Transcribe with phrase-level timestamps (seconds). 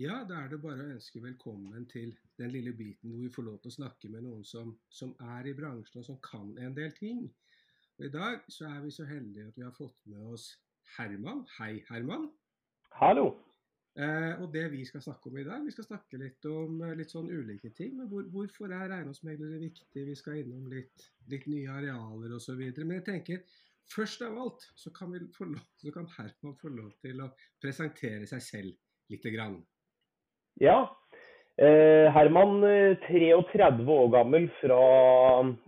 [0.00, 3.44] Ja, da er det bare å ønske velkommen til den lille biten hvor vi får
[3.44, 6.72] lov til å snakke med noen som, som er i bransjen og som kan en
[6.78, 7.26] del ting.
[7.98, 10.46] Og I dag så er vi så heldige at vi har fått med oss
[10.94, 11.42] Herman.
[11.58, 12.30] Hei, Herman.
[12.96, 13.26] Hallo.
[14.00, 16.94] Eh, og det vi skal snakke om i dag, vi skal snakke litt om eh,
[16.96, 17.98] litt sånn ulike ting.
[17.98, 20.06] Men hvor, hvorfor er eiendomsmeglere viktig?
[20.06, 22.62] Vi skal innom litt, litt nye arealer osv.
[22.62, 23.44] Men jeg tenker
[23.92, 27.28] først av alt så kan, vi få lov, så kan Herman få lov til å
[27.60, 29.60] presentere seg selv lite grann.
[30.60, 30.78] Ja.
[31.60, 32.62] Eh, Herman,
[33.04, 33.34] 33
[33.92, 34.80] år gammel, fra,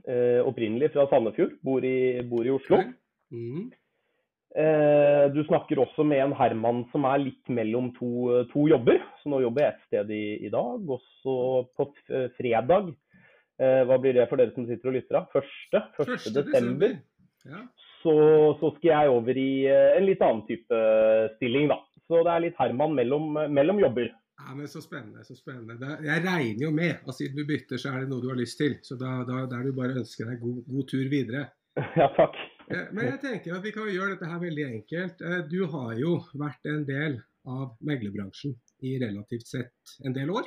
[0.09, 1.59] eh, opprinnelig fra Sandefjord.
[1.63, 2.81] Bor i, bor i Oslo.
[3.33, 3.71] Mm.
[4.53, 9.01] Eh, du snakker også med en Herman som er litt mellom to, to jobber.
[9.23, 10.83] Så nå jobber jeg et sted i, i dag.
[10.97, 11.37] Også
[11.77, 11.89] på
[12.37, 12.93] fredag,
[13.61, 15.19] eh, hva blir det for dere som sitter og lytter?
[15.19, 15.25] da?
[15.33, 16.29] Første, 1.
[16.37, 16.99] desember.
[17.49, 17.65] Ja.
[18.03, 18.13] Så,
[18.59, 20.83] så skal jeg over i eh, en litt annen type
[21.39, 21.81] stilling, da.
[22.11, 24.11] Så det er litt Herman mellom, mellom jobber.
[24.41, 25.25] Ja, men Så spennende.
[25.25, 25.77] så spennende.
[25.79, 28.37] Da, jeg regner jo med at siden du bytter, så er det noe du har
[28.41, 28.79] lyst til.
[28.83, 31.45] Så da, da, da er det bare å ønske deg god, god tur videre.
[31.97, 32.35] Ja, takk.
[32.69, 35.23] Eh, Men jeg tenker at vi kan gjøre dette her veldig enkelt.
[35.25, 40.45] Eh, Du har jo vært en del av meglerbransjen i relativt sett en del år.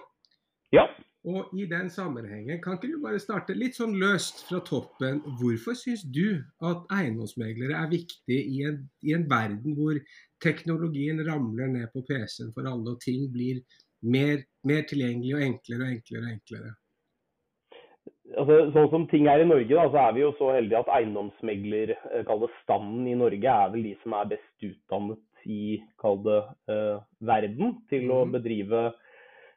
[0.74, 0.86] Ja.
[1.26, 5.24] Og i den sammenhengen, kan ikke du bare starte litt sånn løst fra toppen.
[5.40, 9.98] Hvorfor syns du at eiendomsmeglere er viktig i en, i en verden hvor
[10.46, 13.64] teknologien ramler ned på PC-en for alle, og ting blir
[14.06, 16.74] mer, mer tilgjengelig og enklere og enklere og enklere?
[18.36, 20.92] Altså, sånn som ting er i Norge, da, så er vi jo så heldige at
[21.00, 26.22] eiendomsmegler, eh, kall standen i Norge, er vel de som er best utdannet i kall
[26.26, 26.38] det
[26.74, 28.86] eh, verden til å bedrive bedrive,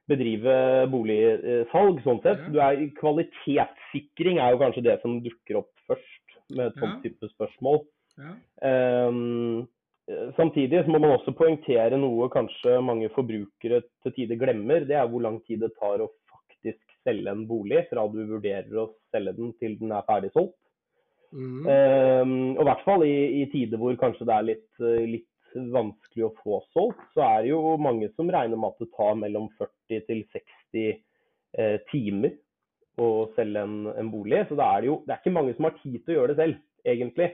[0.09, 0.55] bedrive
[0.93, 2.03] boligsalg.
[2.05, 2.45] sånn sett.
[2.53, 7.31] Du er, kvalitetssikring er jo kanskje det som dukker opp først med et sånt type
[7.35, 7.83] spørsmål.
[8.19, 8.35] Ja.
[8.69, 9.19] Eh,
[10.37, 14.87] samtidig så må man også poengtere noe kanskje mange forbrukere til tider glemmer.
[14.89, 18.81] Det er hvor lang tid det tar å faktisk selge en bolig fra du vurderer
[18.81, 20.57] å selge den til den er ferdig solgt.
[21.29, 21.61] Mm.
[21.69, 24.69] Um, og i hvert fall i, i tider hvor kanskje det er litt,
[25.13, 28.91] litt vanskelig å få solgt, så er det jo mange som regner med at det
[28.97, 32.37] tar mellom 40 til 60 eh, timer
[32.99, 34.45] å selge en, en bolig.
[34.49, 36.35] Så da er det jo det er ikke mange som har tid til å gjøre
[36.35, 36.65] det selv,
[36.95, 37.31] egentlig.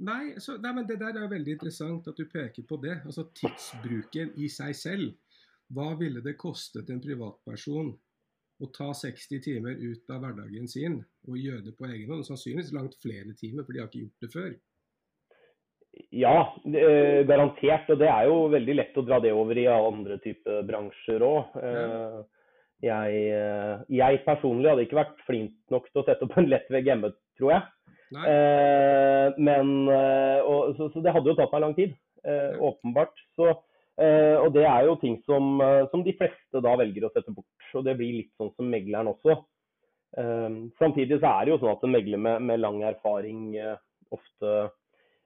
[0.00, 3.00] Nei, så, nei, men Det der er veldig interessant at du peker på det.
[3.04, 5.10] Altså Tidsbruken i seg selv.
[5.70, 7.92] Hva ville det kostet en privatperson
[8.60, 12.26] å ta 60 timer ut av hverdagen sin og gjøre det på egen hånd?
[12.26, 14.50] Sannsynligvis langt flere timer, for de har ikke gjort det før.
[16.14, 17.88] Ja, eh, garantert.
[17.90, 21.56] Og det er jo veldig lett å dra det over i andre typer bransjer òg.
[21.60, 22.22] Ja.
[22.80, 26.70] Jeg, eh, jeg personlig hadde ikke vært flink nok til å sette opp en lett
[26.72, 27.66] vegg hjemme, tror jeg.
[28.10, 31.92] Eh, men, eh, og, så, så det hadde jo tatt meg lang tid,
[32.24, 33.20] eh, åpenbart.
[33.36, 33.50] Så,
[34.00, 37.34] eh, og det er jo ting som, eh, som de fleste da velger å sette
[37.36, 37.68] bort.
[37.76, 39.36] Og det blir litt sånn som megleren også.
[40.18, 40.48] Eh,
[40.80, 43.76] samtidig så er det jo sånn at en megler med, med lang erfaring eh,
[44.10, 44.72] ofte, eh,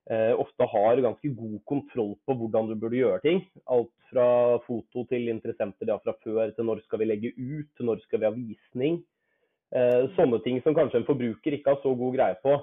[0.04, 3.38] ofte har ganske god kontroll på hvordan du burde gjøre ting.
[3.72, 8.02] Alt fra foto til interessenter fra før, til når skal vi legge ut, til når
[8.04, 8.98] skal vi ha visning.
[9.74, 12.54] Eh, sånne ting som kanskje en forbruker ikke har så god greie på.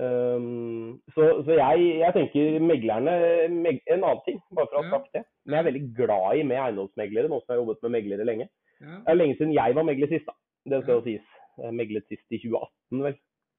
[0.00, 3.12] Um, så så jeg, jeg tenker meglerne
[3.52, 5.24] meg, En annen ting, bare for å ha sagt det.
[5.44, 8.28] Men jeg er veldig glad i med eiendomsmeglere, nå som jeg har jobbet med meglere
[8.28, 8.46] lenge.
[8.80, 10.36] ja, Det er lenge siden jeg var megler sist, da.
[10.70, 11.36] Det skal jo sies.
[11.60, 13.18] Jeg meglet sist i 2018, vel.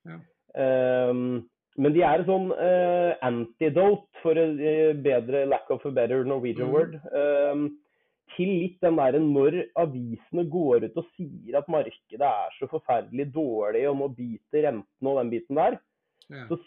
[0.09, 0.17] Ja.
[1.11, 1.21] Um,
[1.79, 6.25] men de er en sånn uh, antidote, for a eh, bedre lack of a better
[6.27, 6.73] Norwegian mm.
[6.75, 7.69] word, um,
[8.35, 13.25] til litt den derre når avisene går ut og sier at markedet er så forferdelig
[13.33, 15.79] dårlig og må bite rentene og den biten der,
[16.31, 16.45] ja.
[16.51, 16.59] så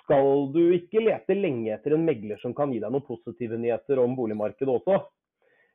[0.00, 4.00] skal du ikke lete lenge etter en megler som kan gi deg noen positive nyheter
[4.02, 5.02] om boligmarkedet også.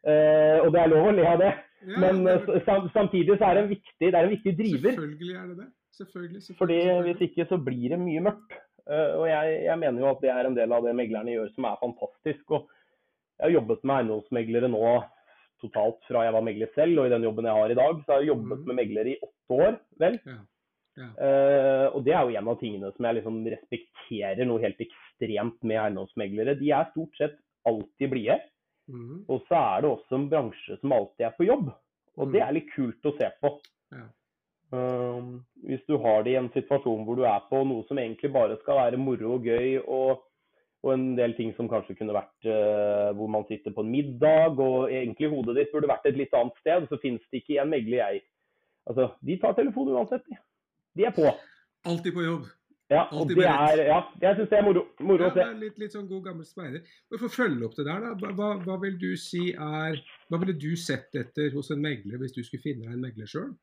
[0.01, 3.47] Uh, og det er lov å le av det, Ja, men eh, sam samtidig så
[3.47, 4.91] er det en viktig, det er en viktig driver.
[4.97, 5.69] Selvfølgelig er det det.
[5.97, 6.43] Selvfølgelig.
[6.43, 8.53] selvfølgelig, Fordi hvis ikke så blir det mye mørkt.
[8.89, 11.49] Eh, og jeg, jeg mener jo at det er en del av det meglerne gjør
[11.55, 12.55] som er fantastisk.
[12.57, 12.69] Og
[13.37, 14.85] jeg har jobbet med eiendomsmeglere nå
[15.61, 18.13] totalt fra jeg var megler selv, og i den jobben jeg har i dag, så
[18.13, 18.63] har jeg jobbet mm.
[18.69, 20.17] med meglere i åtte år, vel.
[20.25, 20.39] Ja.
[20.99, 21.07] Ja.
[21.15, 25.61] Uh, og det er jo en av tingene som jeg liksom respekterer noe helt ekstremt
[25.63, 26.57] med eiendomsmeglere.
[26.59, 27.37] De er stort sett
[27.69, 28.39] alltid blide.
[28.91, 29.21] Mm.
[29.31, 31.69] Og så er det også en bransje som alltid er på jobb.
[32.19, 32.47] Og det Mm.
[32.47, 33.53] er litt kult å se på.
[33.95, 34.07] Ja.
[34.71, 38.57] Hvis du har det i en situasjon hvor du er på noe som egentlig bare
[38.61, 40.21] skal være moro og gøy, og,
[40.83, 44.57] og en del ting som kanskje kunne vært eh, hvor man sitter på en middag,
[44.59, 47.69] og egentlig hodet ditt burde vært et litt annet sted, så finnes det ikke en
[47.73, 48.23] megler jeg
[48.89, 50.35] Altså, de tar telefonen uansett, de.
[50.97, 51.27] De er på.
[51.85, 52.47] Alltid på jobb.
[52.91, 55.43] Ja, og det er Ja, jeg syns det er moro, moro Ja, å se.
[55.45, 56.81] er litt, litt sånn god gammel speider.
[57.13, 58.31] For å følge opp det der, da.
[58.33, 60.01] Hva- hva vil du si er
[60.31, 63.29] Hva ville du sett etter hos en megler hvis du skulle finne deg en megler
[63.29, 63.53] sjøl?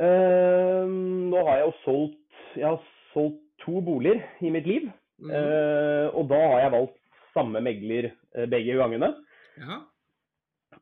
[0.00, 0.84] Eh,
[1.30, 2.80] nå har jeg jo solgt Jeg har
[3.12, 4.88] solgt to boliger i mitt liv.
[5.22, 5.30] Mm.
[5.30, 6.98] Eh, og da har jeg valgt
[7.34, 9.12] samme megler eh, begge gangene.
[9.58, 9.78] Ja.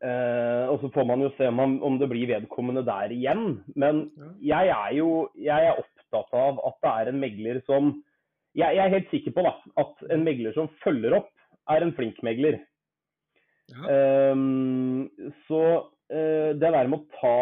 [0.02, 3.62] Eh, og så får man jo se om, man, om det blir vedkommende der igjen.
[3.76, 4.64] Men Ja.
[4.64, 7.92] jeg er jo jeg er opptatt av at det er en megler som
[8.56, 11.30] jeg, jeg er helt sikker på da, at en megler som følger opp,
[11.70, 12.58] er en flink megler.
[13.70, 13.84] ja.
[13.88, 15.08] Ehm,
[15.46, 15.91] så
[16.60, 17.36] det der med å ta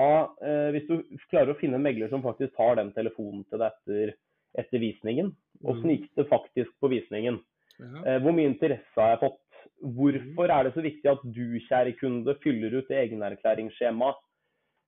[0.46, 3.72] eh, Hvis du klarer å finne en megler som faktisk tar den telefonen til deg
[3.72, 4.12] etter,
[4.58, 5.32] etter visningen,
[5.64, 5.82] og Mhm.
[6.16, 7.40] det faktisk på visningen.
[7.80, 8.02] ja.
[8.06, 9.40] Eh, hvor mye interesse har jeg fått?
[9.82, 14.14] Hvorfor er det så viktig at du, kjære kunde, fyller ut egenerklæringsskjema?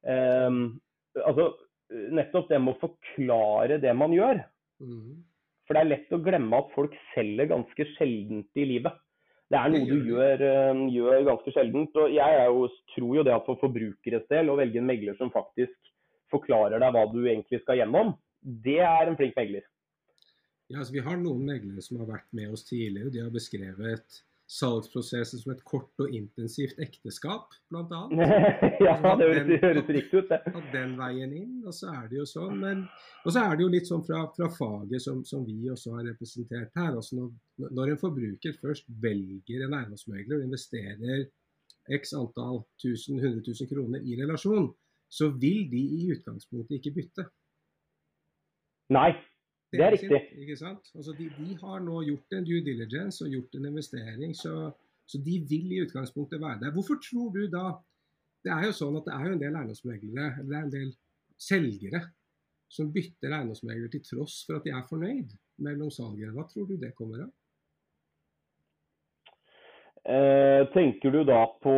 [0.04, 0.80] Um,
[1.16, 1.54] altså,
[1.90, 4.44] nettopp det med å forklare det man gjør.
[4.80, 5.22] Mhm.
[5.66, 8.92] For det er lett å glemme at folk selger ganske sjeldent i livet.
[9.52, 10.42] Det er noe du gjør
[10.88, 11.98] gjør, eh, ganske sjeldent.
[12.00, 15.32] Og jeg jo, tror jo det at for forbrukeres del, å velge en megler som
[15.34, 15.92] faktisk
[16.32, 19.66] forklarer deg hva du egentlig skal gjennom, det er en flink megler.
[20.72, 23.12] Ja, altså, vi har noen meglere som har vært med oss tidligere.
[23.12, 24.22] De har beskrevet
[24.52, 28.00] salgsprosessen som et kort og intensivt ekteskap, bl.a.
[28.86, 30.40] ja, det høres, høres riktig ut, det.
[30.52, 32.58] At den veien inn, og så er det jo sånn.
[32.60, 32.84] Men,
[33.24, 36.06] og så er det jo litt sånn fra, fra faget som, som vi også har
[36.10, 36.92] representert her.
[36.92, 37.32] altså når,
[37.70, 41.26] når en forbruker først velger en eiendomsmegler og investerer
[41.90, 44.68] x antall 1000 100 000 kroner i relasjon,
[45.12, 47.26] så vil de i utgangspunktet ikke bytte.
[48.92, 49.10] Nei,
[49.72, 50.90] det er sin- Ikke sant?
[50.94, 54.72] Altså de, de har nå gjort en due diligence og gjort en investering, så,
[55.06, 56.72] så de vil i utgangspunktet være der.
[56.76, 57.64] Hvorfor tror du da
[58.44, 60.72] Det er jo sånn at det er jo en del eiendomsmeglere, eller det er en
[60.72, 60.88] del
[61.38, 62.00] selgere,
[62.68, 65.30] som bytter eiendomsmegler til tross for at de er fornøyd
[65.62, 66.32] mellom salgene.
[66.34, 67.30] Hva tror du det kommer av?
[70.02, 71.72] Eh, tenker du da på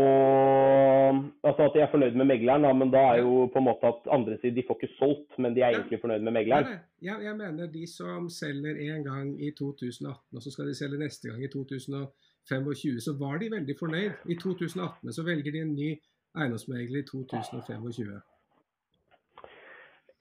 [1.44, 3.90] altså at de er fornøyd med megleren, da, men da er jo på en måte
[3.90, 5.80] at andre sier de får ikke solgt, men de er Ja.
[5.80, 6.64] egentlig fornøyd med megleren?
[6.64, 10.74] nei, jeg, jeg mener de som selger én gang i 2018, og så skal de
[10.74, 14.12] selge neste gang i 2025, så var de veldig fornøyd.
[14.32, 15.90] I 2018 så velger de en ny
[16.36, 18.20] eiendomsmegler i 2025.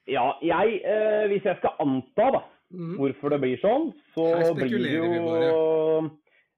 [0.08, 2.40] Ja, jeg, eh, hvis jeg skal anta da,
[2.70, 2.96] mm.
[3.00, 5.08] hvorfor det blir sånn, så blir det jo
[5.40, 5.83] eh,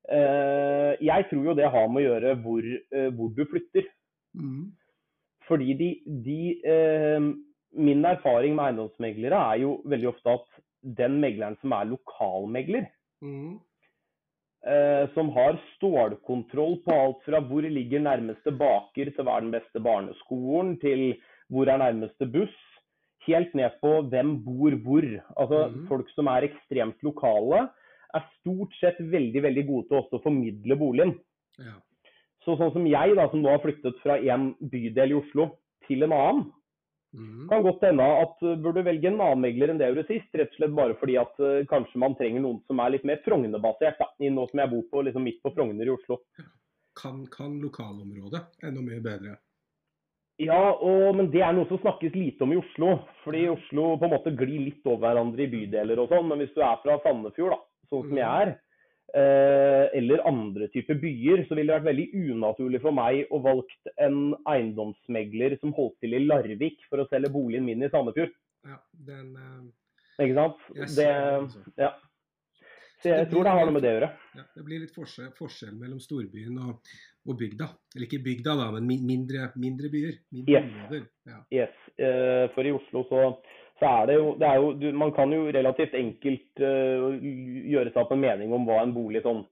[0.07, 3.89] Jeg tror jo det har med å gjøre hvor, eh, hvor du flytter.
[4.39, 4.69] Mm.
[5.49, 5.91] Fordi de,
[6.27, 7.29] de eh,
[7.77, 10.47] Min erfaring med eiendomsmeglere er jo veldig ofte at
[10.97, 12.87] den megleren som er lokalmegler,
[14.65, 19.53] eh, som har stålkontroll på alt fra hvor ligger nærmeste baker til hva er den
[19.53, 21.19] beste barneskolen, til
[21.53, 22.57] hvor er nærmeste buss,
[23.27, 25.09] helt ned på hvem bor hvor.
[25.37, 25.83] Altså mm.
[25.91, 27.67] Folk som er ekstremt lokale,
[28.15, 31.17] er stort sett veldig veldig gode til også å formidle boligen.
[31.59, 31.79] Ja.
[32.47, 35.51] Så sånn som jeg, da, som nå har flyttet fra en bydel i Oslo
[35.89, 36.47] til en annen,
[37.17, 37.49] Mm.
[37.49, 40.37] kan godt hende at uh, burde velge en annen megler enn det jeg gjorde sist.
[40.37, 43.23] Rett og slett bare fordi at uh, kanskje man trenger noen som er litt mer
[43.25, 44.03] Frogner-basert.
[44.21, 46.21] Nå som jeg bor på liksom midt på Frogner i Oslo.
[46.97, 49.37] Kan, kan lokalområdet enda mye bedre.
[50.43, 52.99] Ja, og, men det er noe som snakkes lite om i Oslo.
[53.25, 56.29] Fordi Oslo på en måte glir litt over hverandre i bydeler og sånn.
[56.29, 58.53] Men hvis du er fra Sandefjord, da, sånn som jeg er,
[59.17, 63.93] eh, eller andre typer byer, så ville det vært veldig unaturlig for meg å valgt
[63.97, 68.35] en eiendomsmegler som holdt til i Larvik for å selge boligen min i Sandefjord.
[68.67, 69.65] Ja, den, uh...
[70.17, 70.69] Ikke sant?
[70.75, 71.63] jeg Det, altså.
[71.77, 71.93] ja.
[73.03, 74.09] Så jeg tror det har noe med det å gjøre.
[74.39, 76.95] Ja, det blir litt forskjell, forskjell mellom storbyen og,
[77.29, 77.69] og bygda.
[77.95, 80.17] Eller ikke bygda, da, men mindre, mindre byer.
[80.33, 81.05] Mindre Yes.
[81.29, 81.39] Ja.
[81.53, 81.77] Yes.
[82.01, 83.21] eh, For i Oslo så,
[83.81, 87.93] så er det jo, det er jo du, Man kan jo relativt enkelt uh, gjøre
[87.93, 89.45] seg opp en mening om hva en bolig sånn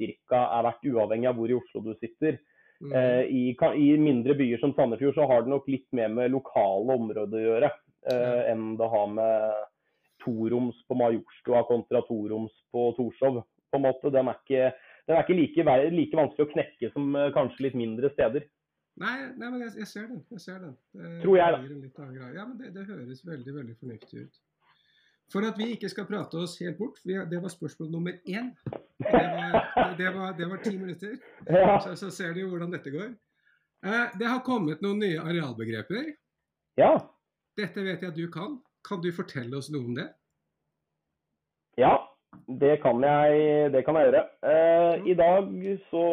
[0.00, 2.40] cirka er verdt, uavhengig av hvor i Oslo du sitter.
[2.80, 2.94] Mm.
[2.94, 6.96] Uh, i, I mindre byer som Sandefjord så har det nok litt mer med lokale
[6.96, 7.70] områder å gjøre
[8.10, 9.66] eh, enn det har med
[10.24, 13.42] toroms på Majorstua kontra toroms på Torshov.
[13.70, 14.10] På en måte.
[14.10, 14.70] Den er ikke,
[15.06, 18.48] den er ikke like, like vanskelig å knekke som kanskje litt mindre steder.
[19.00, 20.24] Nei, nei, men jeg, jeg ser den.
[20.30, 20.76] Jeg ser den.
[20.92, 21.52] Det, Tror jeg,
[21.96, 22.30] da.
[22.34, 24.40] Ja, men det, det høres veldig veldig fornuftig ut.
[25.30, 28.50] For at vi ikke skal prate oss helt bort, vi, det var spørsmål nummer én.
[28.98, 31.14] Det var, det var, det var ti minutter.
[31.46, 31.78] Ja.
[31.84, 33.12] Så, så ser du jo hvordan dette går.
[33.86, 36.12] Eh, det har kommet noen nye arealbegreper.
[36.80, 36.96] ja.
[37.58, 38.54] Dette vet jeg at du kan.
[38.86, 40.06] Kan du fortelle oss noe om det?
[41.76, 41.90] Ja,
[42.60, 44.22] det kan jeg, det kan jeg gjøre.
[44.46, 45.50] Eh, I dag
[45.90, 46.04] så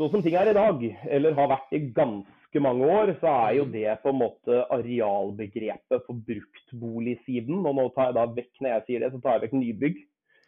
[0.00, 3.58] Så som ting er i dag, eller har vært i ganske mange år, så er
[3.58, 7.58] jo det på en måte arealbegrepet for bruktboligsiden.
[7.68, 9.98] Og nå tar jeg da vekk, når jeg sier det, så tar jeg vekk nybygg.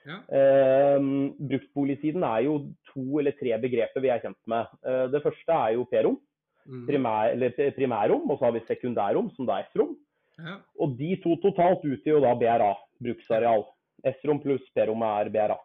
[0.08, 0.16] Ja.
[0.38, 1.04] Eh,
[1.52, 2.54] bruktboligsiden er jo
[2.94, 4.72] to eller tre begreper vi er kjent med.
[4.88, 6.16] Eh, det første er jo P-rom,
[6.62, 6.86] Mm.
[6.86, 9.96] primær, eller primærrom, og så har vi sekundærrom, som da er S-rom.
[10.38, 10.56] Ja.
[10.78, 13.64] Og de to totalt utgjør jo da BRA, bruksareal.
[14.06, 15.58] S-rom pluss P-rom er BRA.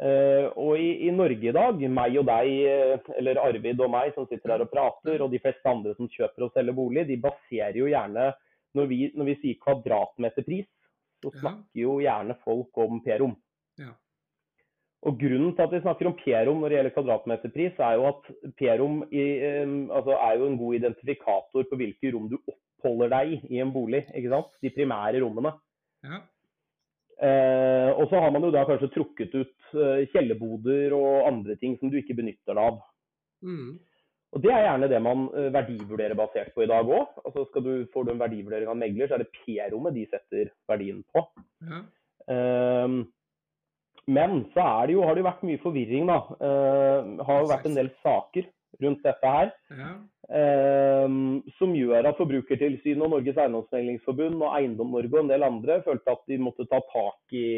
[0.00, 4.14] Eh, og i, i Norge i dag, meg og deg, eh, eller Arvid og meg
[4.14, 7.18] som sitter her og prater, og de fleste andre som kjøper og selger bolig, de
[7.20, 8.30] baserer jo gjerne
[8.78, 10.68] Når vi, når vi sier kvadratmeterpris,
[11.20, 13.32] så snakker jo gjerne folk om P-rom.
[13.82, 13.90] Ja.
[15.02, 18.30] Og Grunnen til at vi snakker om P-rom når det gjelder kvadratmeterpris, er jo at
[18.60, 23.60] P-rom altså er jo en god identifikator på hvilke rom du oppholder deg i i
[23.64, 24.04] en bolig.
[24.14, 24.54] ikke sant?
[24.62, 25.56] De primære rommene.
[26.06, 26.22] Ja.
[27.20, 31.76] Eh, og så har man jo da kanskje trukket ut eh, kjellerboder og andre ting
[31.76, 32.80] som du ikke benytter deg av.
[33.44, 33.78] Mm.
[34.30, 37.16] Og Det er gjerne det man eh, verdivurderer basert på i dag òg.
[37.26, 40.06] Altså skal du, får du en verdivurdering av en megler, så er det P-rommet de
[40.12, 41.24] setter verdien på.
[41.66, 41.82] Ja.
[42.30, 43.02] Ehm,
[44.10, 46.20] men så er det jo, har det jo vært mye forvirring, da.
[46.46, 48.48] Eh, har jo vært en del saker
[48.82, 49.52] rundt dette her.
[49.70, 49.90] Ja.
[50.36, 55.80] ehm, som gjør at Forbrukertilsynet og Norges Eiendomsmeglingsforbund og Eiendom Norge og en del andre
[55.86, 57.48] følte at de måtte ta tak i,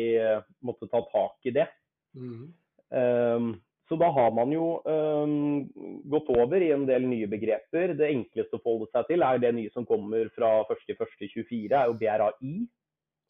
[0.88, 1.68] ta tak i det.
[2.16, 2.48] Mm.
[2.96, 3.52] Ehm,
[3.88, 5.64] så da har man jo ehm,
[6.08, 7.92] gått over i en del nye begreper.
[7.98, 11.98] Det enkleste å forholde seg til er det nye som kommer fra 1.1.24, er jo
[12.00, 12.54] BRAI.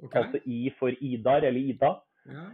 [0.02, 0.18] Okay.
[0.18, 1.96] Altså I for Idar eller Ida.
[2.30, 2.46] Ja.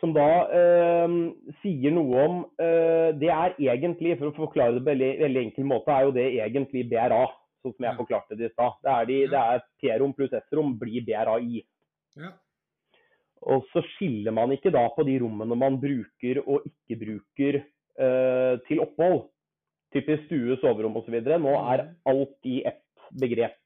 [0.00, 1.14] Som da eh,
[1.62, 5.68] sier noe om eh, Det er egentlig, for å forklare det på veldig, veldig enkel
[5.70, 7.24] måte, er jo det egentlig BRA.
[7.64, 8.74] Sånn som jeg forklarte det i stad.
[8.84, 9.44] Det er, de, ja.
[9.54, 11.62] er P-rom pluss S-rom blir BRAI.
[12.20, 12.34] Ja.
[13.48, 18.54] Og så skiller man ikke da på de rommene man bruker og ikke bruker eh,
[18.68, 19.26] til opphold.
[19.94, 21.16] Typisk stue, soverom osv.
[21.24, 21.94] Nå er Mhm.
[22.12, 22.82] alt i ett
[23.20, 23.56] begrep.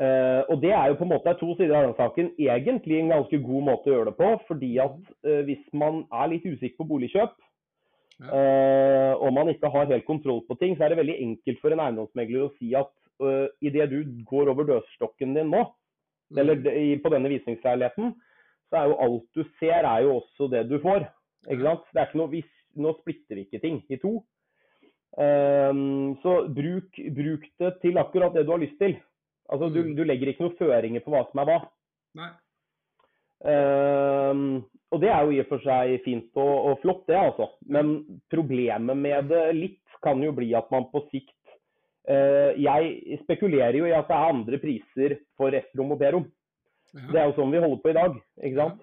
[0.00, 2.30] Eh, og det er jo på en måte to sider av den saken.
[2.40, 4.30] Egentlig en ganske god måte å gjøre det på.
[4.48, 4.96] Fordi at
[5.28, 7.36] uh, hvis man er litt usikker på boligkjøp,
[8.22, 11.74] eh, og man ikke har helt kontroll på ting, så er det veldig enkelt for
[11.74, 12.92] en eiendomsmegler å si at
[13.24, 15.66] uh, idet du går over dørstokken din nå,
[16.32, 16.38] Mm.
[16.40, 18.14] eller i, på denne visningsleiligheten,
[18.70, 21.04] så er jo alt du ser, er jo også det du får.
[21.44, 21.82] Ikke sant?
[21.92, 22.40] Det er ikke noe, vi,
[22.80, 24.14] nå splitter vi ikke ting i to.
[26.22, 28.96] Så bruk, bruk det til akkurat det du har lyst til.
[29.52, 29.94] Altså, du, Mm.
[29.98, 31.58] du legger ikke noen føringer på hva som er hva.
[32.18, 32.30] Nei.
[33.42, 37.48] Um, og det er jo i og for seg fint og, og flott, det altså.
[37.66, 37.94] Men
[38.30, 41.34] problemet med det litt kan jo bli at man på sikt
[42.10, 46.28] uh, Jeg spekulerer jo i at det er andre priser for S-rom og B-rom.
[46.92, 47.06] Ja.
[47.08, 48.18] Det er jo sånn vi holder på i dag.
[48.42, 48.80] ikke sant?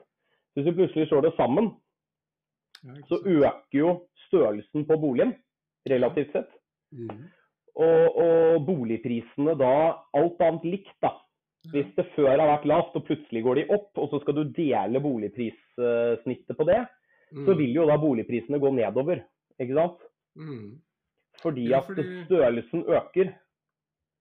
[0.57, 1.73] Hvis du plutselig slår det sammen,
[2.79, 3.89] Ja, så øker jo
[4.29, 5.33] størrelsen på boligen
[5.87, 6.51] relativt sett.
[6.95, 7.25] Mm.
[7.79, 9.73] Og, og boligprisene da,
[10.19, 11.13] alt annet likt, da.
[11.71, 14.43] Hvis det før har vært lavt, og plutselig går de opp, og så skal du
[14.55, 16.81] dele boligprissnittet på det,
[17.31, 17.57] så Mm.
[17.59, 19.21] vil jo da boligprisene gå nedover.
[19.61, 19.99] Ikke sant?
[20.35, 20.79] Mm.
[21.41, 23.33] Fordi Ja, at fordi- størrelsen øker.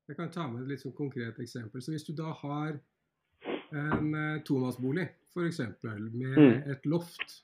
[0.08, 1.80] Jeg kan ta med et litt sånn konkret eksempel.
[1.80, 2.78] Så Hvis du da har
[3.72, 5.58] en eh, tomannsbolig, f.eks.
[5.82, 6.70] med Mm.
[6.70, 7.42] et loft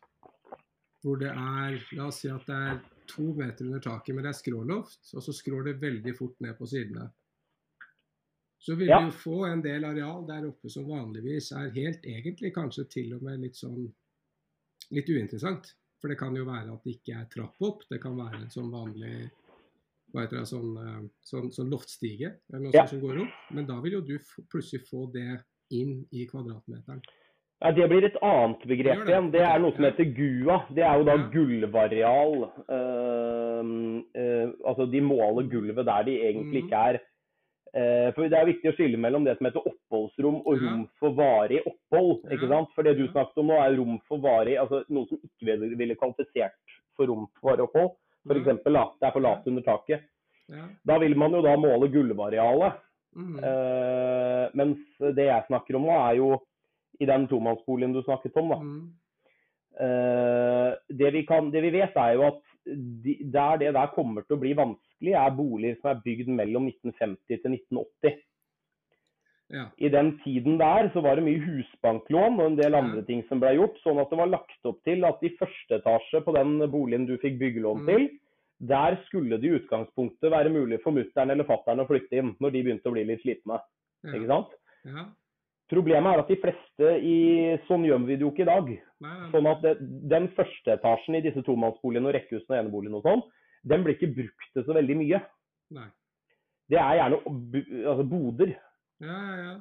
[1.03, 4.31] hvor det er La oss si at det er to meter under taket, men det
[4.35, 7.11] er skråloft, og så skrår det veldig fort ned på sidene.
[8.65, 9.01] Så vil Ja.
[9.05, 13.23] du få en del areal der oppe som vanligvis er helt egentlig kanskje til og
[13.23, 13.93] med litt sånn
[14.91, 15.75] litt uinteressant.
[16.01, 18.51] For det kan jo være at det ikke er trapp opp, det kan være en
[18.51, 19.31] sånn vanlig
[20.13, 22.87] hva heter det, sånn, eh, sånn, sånn loftstige eller noe Ja.
[22.87, 23.33] som går opp.
[23.53, 24.19] Men da vil jo du
[24.49, 27.03] plutselig få det inn i kvadratmeteren.
[27.65, 29.31] Nei, Det blir et annet begrep igjen.
[29.33, 30.59] Det er noe som heter GUA.
[30.77, 32.35] Det er jo da gulvareal.
[32.69, 33.63] Uh,
[34.13, 36.69] uh, altså de måler gulvet der de egentlig Mhm.
[36.69, 37.01] ikke er.
[37.75, 41.11] Uh, for Det er viktig å skille mellom det som heter oppholdsrom og rom for
[41.17, 42.21] varig opphold.
[42.31, 42.69] Ikke sant?
[42.75, 45.97] For det du snakket om nå er rom for varig, altså noe som ikke ville,
[45.97, 46.53] kvalifisert
[46.97, 47.91] for rom for varig opphold.
[48.31, 50.01] Eksempel, det er for lavt under taket.
[50.87, 52.75] Da vil man jo da måle gulvarealet.
[53.17, 53.39] Mhm.
[53.45, 54.79] Eh, mens
[55.17, 56.41] det jeg snakker om nå, er jo
[57.01, 58.49] i den tomannsboligen du snakket om.
[58.49, 58.59] da.
[58.63, 58.93] Mm.
[59.75, 62.43] Uh, det, vi kan, det vi vet, er jo at
[63.05, 66.69] de, der det der kommer til å bli vanskelig, er boliger som er bygd mellom
[66.71, 68.21] 1950 til 1980.
[69.55, 69.67] Ja.
[69.77, 72.79] I den tiden der så var det mye husbanklån og en del Ja.
[72.81, 75.81] andre ting som ble gjort, sånn at det var lagt opp til at i første
[75.83, 77.87] etasje på den boligen du fikk byggelån Mm.
[77.87, 78.09] til,
[78.61, 82.53] der skulle det i utgangspunktet være mulig for mutter'n eller fatter'n å flytte inn når
[82.53, 83.61] de begynte å bli litt slitne.
[84.07, 84.27] Ikke Ja.
[84.27, 84.49] sant?
[84.87, 85.05] ja.
[85.73, 87.19] Problemet er at de fleste i
[87.69, 88.71] Sånn gjør vi det jo ikke i dag.
[89.05, 89.75] Nei, Sånn at det,
[90.13, 93.23] den første etasjen i disse tomannsboligene og rekkehusene og eneboligene og sånn,
[93.73, 95.23] den blir ikke brukt til så veldig mye.
[95.75, 95.87] Nei.
[96.69, 97.21] Det er gjerne
[97.93, 98.53] altså boder.
[99.05, 99.55] Ja, ja, ja.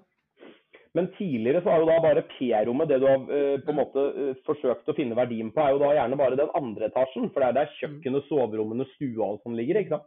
[0.93, 4.01] Men tidligere så har jo da bare P-rommet, det du har eh, på en måte
[4.12, 7.31] eh, forsøkt å finne verdien på, er jo da gjerne bare den andre etasjen.
[7.33, 9.81] For det er der kjøkkenet, soverommene, stua og sånn ligger.
[9.81, 10.05] ikke sant?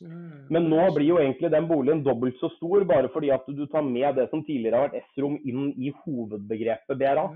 [0.00, 0.18] Ja.
[0.50, 3.82] Men nå blir jo egentlig den boligen dobbelt så stor, bare fordi at du tar
[3.82, 7.26] med det som tidligere har vært S-rom inn i hovedbegrepet BRA.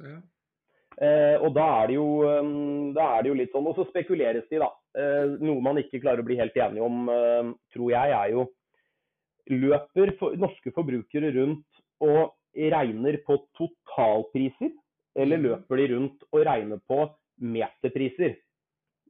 [0.00, 0.20] ja, ja.
[1.00, 2.48] Eh, og da er, det jo, eh,
[2.92, 3.66] da er det jo litt sånn.
[3.70, 4.68] Og så spekuleres de, da.
[4.98, 8.48] Eh, noe man ikke klarer å bli helt enige om, eh, tror jeg, er jo
[9.50, 14.70] Løper for, norske forbrukere rundt og regner på totalpriser,
[15.16, 15.42] eller Mhm.
[15.42, 16.98] løper de rundt og regner på
[17.40, 18.36] meterpriser?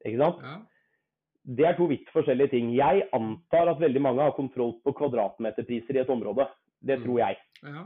[0.07, 0.41] Ikke sant?
[0.43, 0.57] ja.
[1.47, 2.75] Det er to vidt forskjellige ting.
[2.77, 6.47] Jeg antar at veldig mange har kontroll på kvadratmeterpriser i et område.
[6.85, 7.05] Det Mm.
[7.05, 7.37] tror jeg.
[7.65, 7.85] ja.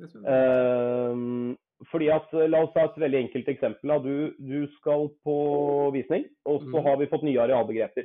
[0.00, 1.10] Det tror jeg.
[1.12, 1.56] Ehm,
[1.90, 4.02] fordi at, La oss ta et veldig enkelt eksempel.
[4.02, 6.84] Du, du skal på visning, og så Mm.
[6.84, 8.04] har vi fått nye arealbegreper.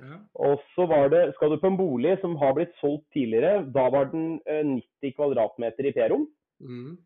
[0.00, 0.16] ja.
[0.34, 3.64] Og så var det, skal du på en bolig som har blitt solgt tidligere.
[3.72, 6.26] Da var den eh, 90 kvadratmeter i P-rom.
[6.60, 6.96] Mm.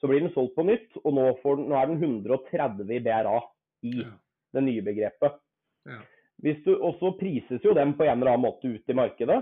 [0.00, 2.98] Så blir den solgt på nytt, og nå, får, den- nå er den 130 i
[3.00, 3.40] BRA
[3.82, 4.10] i ja.
[4.52, 5.38] det nye begrepet.
[5.86, 6.00] Ja.
[6.44, 9.38] Hvis du, og så prises jo den på en eller annen måte ut i markedet.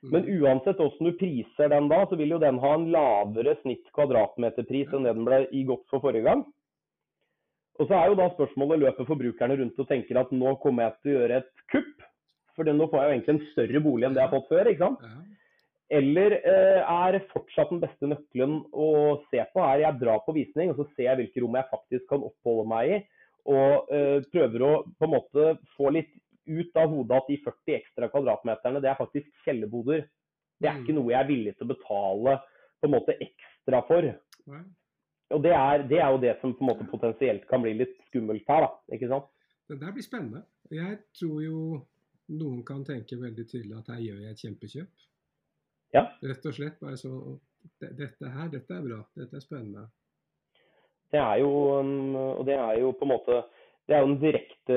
[0.00, 0.12] Mm.
[0.14, 3.90] Men uansett hvordan du priser den da, så vil jo den ha en lavere snitt
[3.96, 6.46] kvadratmeterpris enn det den ble i godt for forrige gang.
[7.80, 10.96] Og så er jo da spørsmålet løper forbrukerne rundt og tenker at nå kommer jeg
[11.00, 12.08] til å gjøre et kupp.
[12.56, 14.68] For nå får jeg jo egentlig en større bolig enn det jeg har fått før.
[14.68, 15.04] ikke sant?
[15.90, 18.90] Eller eh, er fortsatt den beste nøkkelen å
[19.30, 22.04] se på er jeg drar på visning og så ser jeg hvilke rom jeg faktisk
[22.12, 23.00] kan oppholde meg i.
[23.46, 26.10] Og eh, prøver å på en måte få litt
[26.50, 30.06] ut av hodet at de 40 ekstra kvadratmeterne, det er faktisk kjellerboder.
[30.60, 30.82] Det er Mm.
[30.84, 32.34] ikke noe jeg er villig til å betale
[32.80, 34.02] på en måte ekstra for.
[35.30, 37.96] Og det er, det er jo det som på en måte potensielt kan bli litt
[38.08, 38.70] skummelt her, da.
[38.96, 39.28] Ikke sant?
[39.68, 40.42] Det der blir spennende.
[40.70, 41.86] Jeg tror jo
[42.28, 45.06] noen kan tenke veldig tydelig at her gjør jeg et kjempekjøp.
[45.94, 46.02] Ja.
[46.22, 47.38] Rett og slett bare så
[47.78, 49.04] Dette her, dette er bra.
[49.14, 49.82] Dette er spennende.
[51.10, 51.50] Det er jo,
[51.80, 53.42] en- og det er jo på en måte
[53.90, 54.74] det er jo en direkte,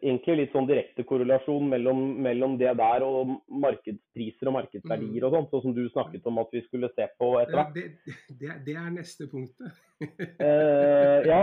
[0.00, 5.50] egentlig litt sånn direkte korrelasjon mellom, mellom det der og markedspriser og markedsverdier og sånt,
[5.50, 7.74] sånn som du snakket om at vi skulle se på etter hvert.
[7.76, 9.76] det, det, det er neste punktet.
[10.40, 11.40] Eh, ja,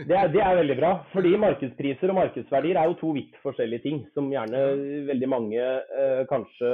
[0.00, 0.94] det er, det er veldig bra.
[1.12, 3.98] Fordi markedspriser og markedsverdier er jo to vidt forskjellige ting.
[4.16, 4.62] Som gjerne
[5.10, 6.70] veldig mange eh, kanskje,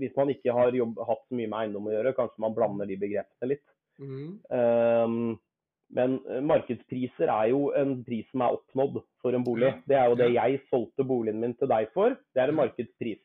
[0.00, 2.88] hvis man ikke har jobb, hatt så mye med eiendom å gjøre, kanskje man blander
[2.88, 3.66] de begrepene litt.
[4.00, 4.30] Mm.
[4.56, 5.20] Ehm,
[5.92, 9.72] men eh, markedspriser er jo en pris som er oppnådd for en bolig.
[9.88, 12.16] Det er jo det jeg solgte boligen min til deg for.
[12.34, 13.18] Det er en markedspris.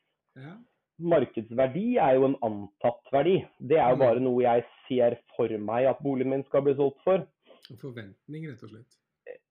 [0.99, 3.39] Markedsverdi er jo en antatt verdi.
[3.59, 3.99] Det er jo Mm.
[4.05, 7.25] bare noe jeg ser for meg at boligen min skal bli solgt for.
[7.69, 8.93] En forventning, rett og slett.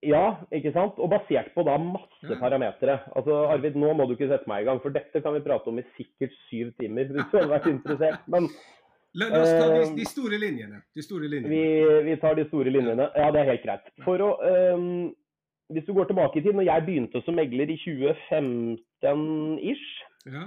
[0.03, 0.99] Ja, ikke sant?
[0.99, 2.37] Og basert på da masse Ja.
[2.41, 3.01] parametere.
[3.17, 5.67] Altså, Arvid, nå må du ikke sette meg i gang, for dette kan vi prate
[5.69, 8.21] om i sikkert syv timer hvis du hadde vært interessert.
[8.29, 8.49] Men
[9.15, 10.81] La, oss ta de, Eh, de store linjene.
[10.95, 11.51] De store linjene.
[11.53, 11.63] vi,
[12.11, 13.05] vi tar de store linjene.
[13.15, 13.85] Ja, det er helt greit.
[14.05, 14.31] For å,
[14.75, 15.15] um,
[15.71, 19.87] hvis du går tilbake i tid, når jeg begynte som megler i 2015-ish,
[20.27, 20.45] Ja.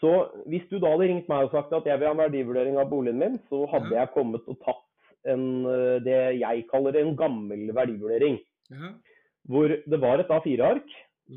[0.00, 0.10] så
[0.46, 2.90] hvis du da hadde ringt meg og sagt at jeg vil ha en verdivurdering av
[2.90, 4.00] boligen min, så hadde Ja.
[4.04, 4.82] jeg kommet og tatt
[5.24, 8.38] en, øh, det jeg kaller en gammel verdivurdering.
[8.70, 8.92] ja.
[9.48, 10.88] Hvor det var et A4-ark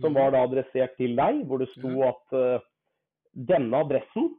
[0.01, 0.15] som Mm.
[0.15, 2.59] var da adressert til deg, hvor det sto at uh,
[3.35, 4.35] denne adressen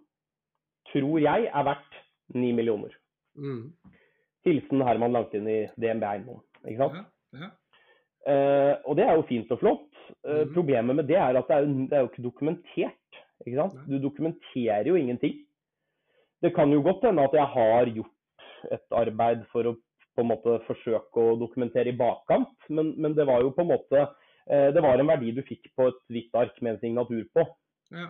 [0.93, 2.03] tror jeg er verdt
[2.35, 2.93] 9 millioner.
[3.39, 3.73] Mm.
[4.47, 6.43] Hilsen Herman Langtien i DNB Eiendom.
[6.67, 6.99] Ikke sant?
[6.99, 7.39] Ja.
[7.39, 7.51] Ja.
[8.29, 9.91] Uh, og det er jo fint og flott.
[10.27, 10.55] Uh, mm.
[10.55, 13.21] Problemet med det er at det er, det er jo ikke dokumentert.
[13.47, 13.77] Ikke sant?
[13.89, 15.37] Du dokumenterer jo ingenting.
[16.43, 19.77] Det kan jo godt hende at jeg har gjort et arbeid for å
[20.19, 23.69] på en måte forsøke å dokumentere i bakkant, men, men det var jo på en
[23.71, 27.23] måte uh, Det var en verdi du fikk på et hvitt ark med en signatur
[27.35, 27.45] på.
[27.95, 28.09] ja.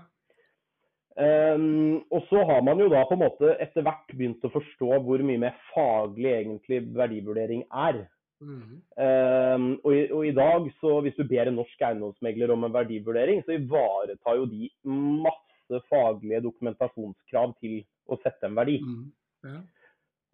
[1.18, 5.00] Um, og så har man jo da på en måte etter hvert begynt å forstå
[5.02, 8.04] hvor mye mer faglig egentlig verdivurdering er.
[8.38, 8.76] Mm.
[8.94, 12.76] Um, og, i, og i dag, så hvis du ber en norsk eiendomsmegler om en
[12.76, 18.78] verdivurdering, så ivaretar jo de masse faglige dokumentasjonskrav til å sette en verdi.
[18.84, 19.10] Mm.
[19.48, 19.58] Ja.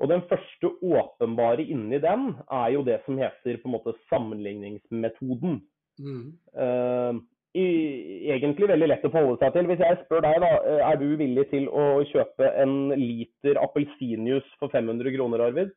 [0.03, 5.63] Og den første åpenbare inni den er jo det som heter på en måte sammenligningsmetoden.
[6.03, 6.27] Mm.
[6.53, 9.69] Uh, i, egentlig veldig lett å forholde seg til.
[9.71, 14.59] Hvis jeg spør deg, da, eh, er du villig til å kjøpe en liter appelsinjuice
[14.59, 15.71] for 500 kroner, Arvid?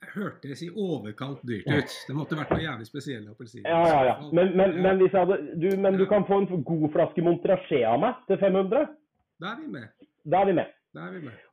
[0.00, 1.94] Det hørtes i overkant dyrt ut.
[2.08, 3.68] Det måtte vært noe jævlig spesielle appelsiner.
[3.68, 4.16] Ja, ja, ja.
[4.32, 7.84] Men, men, men, hvis jeg hadde, du, men du kan få en god flaske Montrachet
[7.84, 8.88] av meg til 500.
[9.40, 10.08] Da er vi med.
[10.24, 10.74] Da er vi med.
[10.96, 11.49] Da er vi med.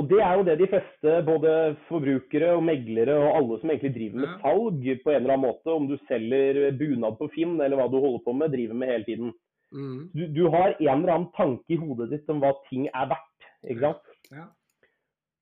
[0.00, 1.54] Og det er jo det de fleste, både
[1.90, 5.74] forbrukere og meglere og alle som egentlig driver med salg på en eller annen måte,
[5.74, 9.08] om du selger bunad på Finn eller hva du holder på med, driver med hele
[9.08, 9.34] tiden.
[9.76, 9.98] Mm.
[10.14, 13.50] Du, du har en eller annen tanke i hodet ditt om hva ting er verdt,
[13.68, 14.16] ikke sant?
[14.32, 14.48] Ja.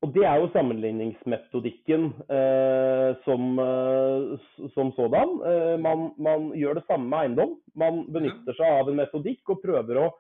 [0.02, 5.38] Og det er jo sammenligningsmetodikken eh, som, eh, som sådan.
[5.52, 7.56] Eh, man, man gjør det samme med eiendom.
[7.78, 10.12] Man benytter seg av en metodikk og prøver å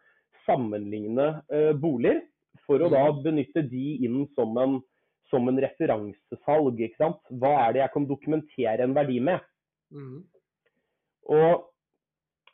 [0.48, 2.24] sammenligne eh, boliger
[2.68, 4.78] for å da benytte de inn som en,
[5.32, 6.82] som en referansesalg.
[6.84, 7.20] ikke sant?
[7.40, 9.42] Hva er det jeg kan dokumentere en verdi med?
[9.94, 10.20] Mm.
[11.32, 11.66] Og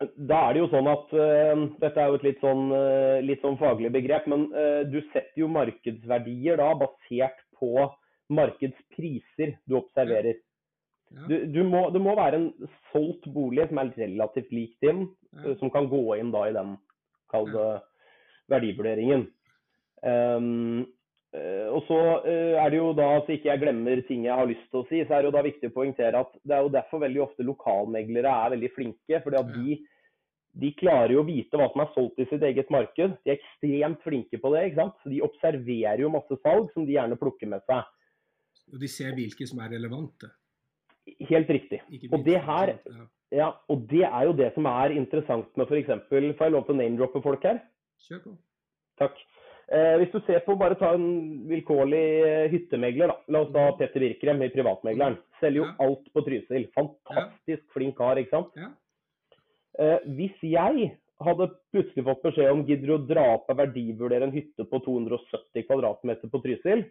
[0.00, 3.44] da er det jo sånn at uh, Dette er jo et litt sånn, uh, litt
[3.44, 7.86] sånn faglig begrep, men uh, du setter jo markedsverdier da basert på
[8.34, 10.40] markedspriser du observerer.
[11.14, 11.26] Ja.
[11.30, 15.56] Du, du må, det må være en solgt bolig som er relativt lik din, Ja.
[15.58, 16.76] som kan gå inn da i den
[17.32, 17.78] kalde ja.
[18.52, 19.24] verdivurderingen.
[21.34, 21.98] Eh, og så
[22.30, 24.86] eh, er det jo da, så ikke jeg glemmer ting jeg har lyst til å
[24.86, 27.24] si, så er det jo da viktig å poengtere at det er jo derfor veldig
[27.24, 29.20] ofte lokalmeglere er veldig flinke.
[29.24, 29.78] fordi at de,
[30.62, 33.18] de klarer jo å vite hva som er solgt i sitt eget marked.
[33.26, 34.68] De er ekstremt flinke på det.
[34.68, 35.02] ikke sant?
[35.02, 37.82] Så De observerer jo masse salg som de gjerne plukker med seg.
[38.70, 40.30] Og de ser hvilke som er relevante.
[41.28, 41.82] Helt riktig.
[42.12, 42.78] Og det her?
[42.86, 43.10] Ja.
[43.34, 45.90] Ja, og det er jo det som er interessant med f.eks.
[46.06, 47.58] Får jeg lov til å name-droppe folk her?
[48.06, 48.34] Kjør på.
[49.00, 49.18] Takk.
[49.74, 51.06] Eh, hvis du ser på, bare ta en
[51.50, 53.16] vilkårlig eh, hyttemegler, da.
[53.34, 55.16] La oss ta Petter Birkrem i Privatmegleren.
[55.40, 55.64] Selger jo.
[55.66, 55.74] Ja.
[55.88, 56.68] alt på Trysil.
[56.76, 58.52] Fantastisk flink kar, ikke sant.
[58.60, 58.68] Ja.
[59.82, 60.92] Eh, hvis jeg
[61.24, 64.78] hadde plutselig fått beskjed om gidder du å dra opp og verdivurdere en hytte på
[64.84, 66.84] 270 kvadratmeter på Trysil,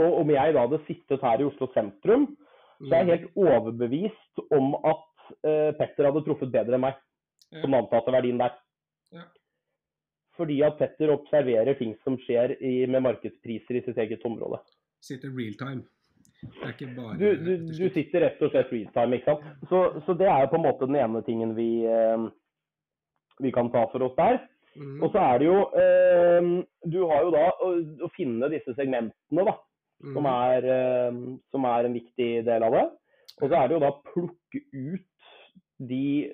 [0.00, 2.26] og om jeg da hadde sittet her i Oslo sentrum,
[2.82, 7.00] så er jeg helt overbevist om at eh, Petter hadde truffet bedre enn meg
[7.54, 7.60] Ja.
[7.62, 8.56] som antatte verdien der.
[10.36, 14.58] Fordi at Petter observerer ting som skjer i, med markedspriser i sitt eget område.
[15.04, 15.84] Sitter real time.
[16.44, 19.44] Det er ikke bare Du, du, du sitter rett og slett real time, ikke sant.
[19.70, 22.26] Så, så det er på en måte den ene tingen vi, eh,
[23.40, 24.40] vi kan ta for oss der.
[24.74, 24.98] Mm.
[25.06, 26.48] Og så er det jo eh,
[26.90, 27.70] Du har jo da å,
[28.02, 29.54] å finne disse segmentene, da.
[30.04, 30.32] Som Mhm.
[30.34, 31.18] er, eh,
[31.54, 32.84] som er en viktig del av det.
[33.40, 35.10] Og så er det jo da plukke ut
[35.78, 36.30] de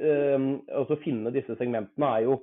[0.69, 2.41] Altså finne disse segmentene er jo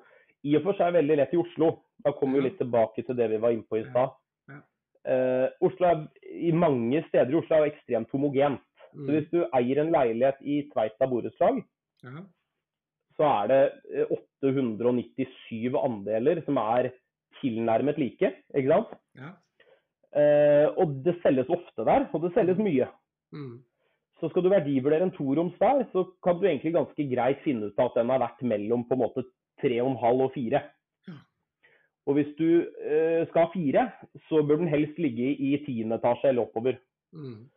[0.48, 1.72] i og for seg veldig lett i Oslo.
[2.06, 4.14] Da kommer vi litt tilbake til det vi var inne på i stad.
[4.52, 4.60] Ja.
[5.08, 6.08] Eh, Oslo er,
[6.48, 8.62] I mange steder i Oslo er ekstremt homogent.
[8.94, 9.12] Så Mhm.
[9.14, 11.64] hvis du eier en leilighet i Tveita borettslag,
[12.04, 12.22] Ja.
[13.18, 14.06] så er det eh,
[14.42, 16.92] 897 andeler som er
[17.42, 18.34] tilnærmet like.
[18.56, 18.94] ikke sant?
[19.16, 19.34] Ja.
[20.18, 22.88] Uh, og det selges ofte der, og det selges mye.
[23.36, 23.60] Mm.
[24.20, 27.78] Så skal du verdivurdere en toroms der, så kan du egentlig ganske greit finne ut
[27.84, 29.24] at den har vært mellom på en måte
[29.64, 30.62] 3,5 og 4.
[32.08, 32.48] Og hvis du
[32.88, 33.84] eh, skal ha fire,
[34.30, 36.78] så bør den helst ligge i tiende etasje eller oppover.
[37.12, 37.50] Mm.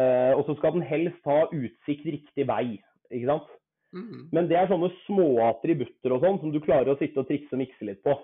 [0.00, 2.80] Eh, og så skal den helst ha utsikt riktig vei.
[3.10, 3.50] ikke sant?
[3.92, 4.30] Mm.
[4.32, 7.52] Men det er sånne små attributter og sånn som du klarer å sitte og trikse
[7.56, 8.16] og mikse litt på.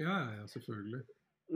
[0.00, 1.04] Ja, ja, ja, selvfølgelig.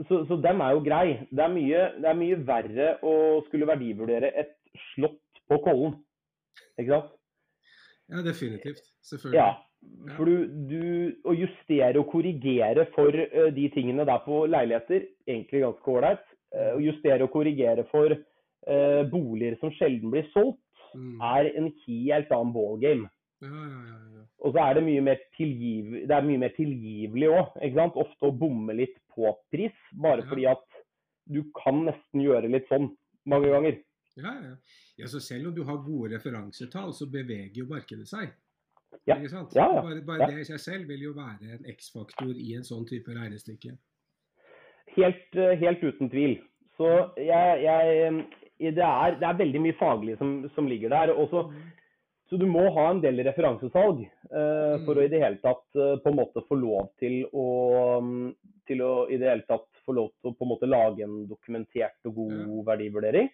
[0.07, 1.05] Så, så dem er jo grei.
[1.31, 3.15] Det er, mye, det er mye verre å
[3.49, 4.55] skulle verdivurdere et
[4.93, 5.99] slott på Kollen.
[6.79, 7.13] Ikke sant?
[8.11, 8.83] Ja, definitivt.
[9.03, 9.39] Selvfølgelig.
[9.39, 9.64] Ja.
[10.15, 10.81] For du, du
[11.25, 16.25] Å justere og korrigere for eh, de tingene der på leiligheter, egentlig ganske ålreit.
[16.53, 20.61] Eh, Å justere og korrigere for eh, boliger som sjelden blir solgt,
[20.93, 21.15] mm.
[21.33, 23.09] er en helt annen ballgame.
[23.43, 24.23] Ja, ja, ja, ja.
[24.45, 27.57] Og så er det mye mer, tilgiv, det er mye mer tilgivelig òg.
[27.97, 30.63] Ofte å bomme litt på pris, bare fordi at
[31.25, 32.91] du kan nesten gjøre litt sånn
[33.31, 33.79] mange ganger.
[34.15, 34.53] Ja, ja.
[35.01, 38.31] ja, så selv om du har gode referansetall, så beveger jo markedet seg.
[39.07, 39.17] Ja.
[39.19, 39.53] Ikke sant?
[39.55, 39.81] Ja, ja.
[39.81, 40.27] Bare, bare Ja.
[40.31, 43.75] det i seg selv vil jo være en X-faktor i en sånn type regnestykke.
[44.95, 46.37] Helt, eh, helt uten tvil.
[46.77, 48.25] Så jeg, jeg
[48.59, 51.11] det, er, det er veldig mye faglig som, som ligger der.
[51.15, 51.45] Også,
[52.29, 55.95] så du må ha en del referansesalg uh, for å i det hele tatt eh,
[56.01, 57.47] på en måte få lov til å,
[58.01, 58.29] mm,
[58.69, 61.25] til å i det hele tatt få lov til å på en måte lage en
[61.29, 62.63] dokumentert og god Ja.
[62.71, 63.29] verdivurdering.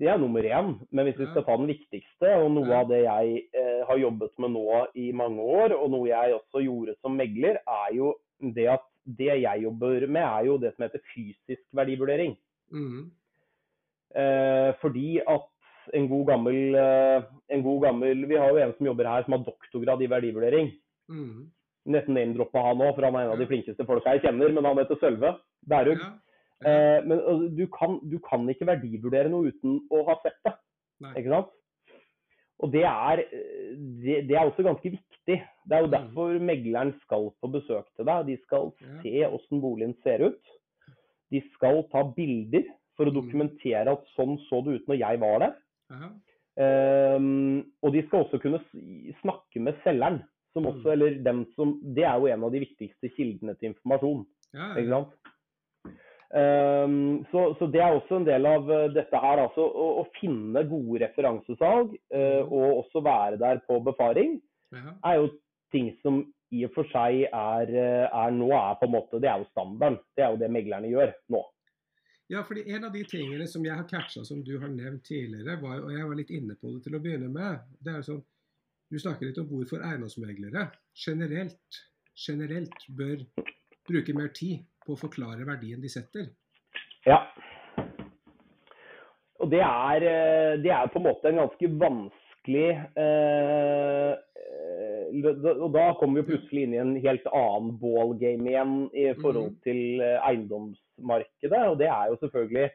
[0.00, 0.72] Det er nummer én.
[0.90, 4.32] Men hvis vi skal ta den viktigste, og noe av det jeg eh, har jobbet
[4.42, 4.66] med nå
[4.98, 8.14] i mange år, og noe jeg også gjorde som megler, er jo
[8.56, 12.36] det at det jeg jobber med, er jo det som heter fysisk verdivurdering.
[12.72, 13.10] Mm.
[14.16, 15.48] Eh, fordi at
[15.96, 19.32] en god gammel, eh, en god gammel Vi har jo en som jobber her som
[19.32, 20.72] har doktorgrad i verdivurdering.
[21.08, 21.50] Mm.
[21.92, 24.52] Nesten name-droppa han òg, for han er en av de flinkeste folka jeg kjenner.
[24.54, 25.34] Men han heter Sølve
[25.68, 25.98] Bærum.
[25.98, 26.12] Ja.
[26.66, 30.52] Eh, men altså, du, kan, du kan ikke verdivurdere noe uten å ha sett det.
[31.02, 31.14] Nei.
[31.18, 31.48] Ikke sant?
[32.62, 33.72] Og det er, eh,
[34.02, 35.38] det, det er også ganske viktig.
[35.66, 35.96] Det er jo Mm.
[35.96, 38.26] derfor megleren skal på besøk til deg.
[38.26, 38.72] De skal
[39.02, 40.40] se åssen boligen ser ut.
[41.30, 42.64] De skal ta bilder
[42.96, 43.16] for å Mm.
[43.22, 45.54] dokumentere at sånn så det ut når jeg var der.
[46.58, 48.60] Ehm, og de skal også kunne
[49.22, 50.22] snakke med selgeren.
[50.52, 50.92] Som også, Mm.
[50.92, 54.26] eller dem som, det er jo en av de viktigste kildene til informasjon.
[54.52, 55.04] Ja, ja.
[56.32, 59.42] Ehm, så, så det er også en del av eh, dette her.
[59.44, 62.48] Altså, å, å finne gode referansesalg Mm.
[62.52, 64.34] og også være der på befaring,
[64.72, 64.92] ja.
[65.08, 65.28] er jo
[65.72, 66.20] ting som
[66.52, 69.48] i og for seg er, eh, er nå er på en måte, Det er jo
[69.50, 69.98] standarden.
[70.16, 71.40] Det er jo det meglerne gjør nå.
[72.32, 75.56] Ja, fordi En av de tingene som jeg har catcha, som du har nevnt tidligere,
[75.60, 78.08] var, og jeg var litt inne på det til å begynne med det er jo
[78.10, 78.22] sånn,
[78.92, 81.78] Du snakker litt om hvorfor eiendomsmeglere generelt,
[82.12, 83.24] generelt bør
[83.88, 86.28] bruke mer tid på å forklare verdien de setter.
[87.06, 87.20] Ja.
[89.42, 95.72] Og det er, eh, det er på en måte en ganske vanskelig eh, eh, Og
[95.74, 99.58] da kommer vi plutselig inn i en helt annen ballgame igjen i forhold Mhm.
[99.66, 101.62] til eh, eiendomsmarkedet.
[101.68, 102.70] Og det er jo selvfølgelig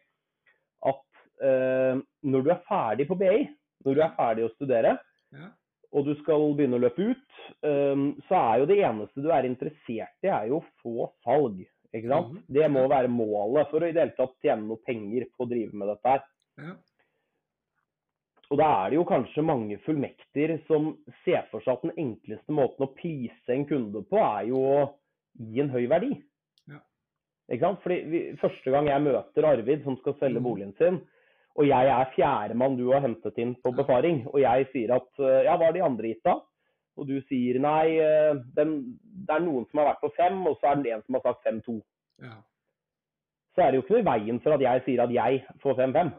[0.92, 1.02] at
[1.42, 3.48] eh, når du er ferdig på BI,
[3.86, 4.98] når du er ferdig å studere,
[5.34, 5.50] Ja,
[5.98, 9.48] og du skal begynne å løpe ut, um, så er jo det eneste du er
[9.50, 11.64] interessert i, er jo å få salg.
[11.96, 12.36] Ikke sant?
[12.36, 12.44] Mm.
[12.54, 15.50] Det må være målet for å i det hele tatt tjene noe penger på å
[15.50, 16.26] drive med dette her.
[16.62, 16.76] ja,
[18.52, 20.94] Og da er det jo kanskje mange fullmekter som
[21.26, 24.78] ser for seg at den enkleste måten å prise en kunde på, er jo å
[25.40, 26.14] gi en høy verdi.
[26.72, 26.80] Ja.
[27.52, 27.82] Ikke sant?
[27.84, 30.48] Fordi vi, Første gang jeg møter Arvid som skal selge Mhm.
[30.48, 31.02] boligen sin,
[31.58, 35.46] og jeg er fjerdemann du har hentet inn på befaring, og jeg sier at eh,
[35.48, 36.38] ja, hva har de andre gitt da?
[36.98, 38.76] Og du sier nei, eh, den,
[39.26, 41.26] det er noen som har vært på fem, og så er det en som har
[41.26, 41.80] sagt fem-to.
[42.22, 42.36] ja,
[43.56, 45.80] Så er det jo ikke noe i veien for at jeg sier at jeg får
[45.82, 46.14] fem-fem.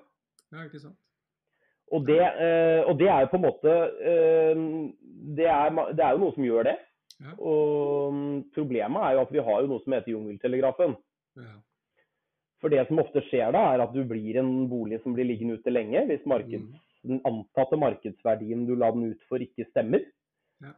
[0.54, 0.98] ja, ikke sant?
[1.88, 3.74] Og det, eh, og det er jo på en måte
[5.38, 6.74] det, er, det er jo noe som gjør det.
[7.18, 7.32] Ja.
[7.40, 10.92] Og mm, problemet er jo at vi har jo noe som heter jungeltelegrafen.
[11.40, 11.54] Ja,
[12.60, 15.58] For det som ofte skjer da, er at du blir en bolig som blir liggende
[15.60, 16.06] ute lenge.
[16.08, 16.80] Hvis markeds, Mhm.
[17.06, 20.00] den antatte markedsverdien du la den ut for ikke stemmer,
[20.60, 20.72] Ja.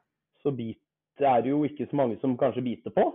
[0.44, 0.78] så bit,
[1.18, 3.14] er det jo ikke så mange som kanskje biter på.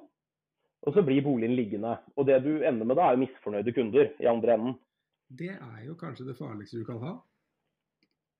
[0.87, 1.97] Og så blir boligen liggende.
[2.17, 4.75] Og det du ender med da, er jo misfornøyde kunder i andre enden.
[5.29, 7.15] Det er jo kanskje det farligste du kan ha.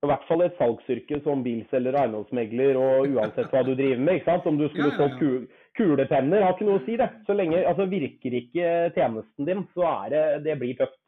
[0.06, 4.20] I hvert fall et salgsyrke som bilselger, eiendomsmegler og uansett hva du driver med.
[4.22, 4.46] ikke sant?
[4.50, 5.18] Om du skulle Ja, ja, ja.
[5.18, 7.10] solgt kulepenner, har ikke noe å si det.
[7.28, 11.02] Så lenge altså virker ikke tjenesten din, så er det det blir tøft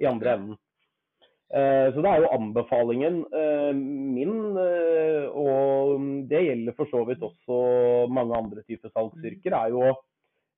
[0.00, 0.36] i andre Ja.
[0.36, 0.58] enden.
[1.54, 7.20] Eh, Så det er jo anbefalingen eh, min, eh, og det gjelder for så vidt
[7.20, 9.92] også mange andre typer salgsyrker, er jo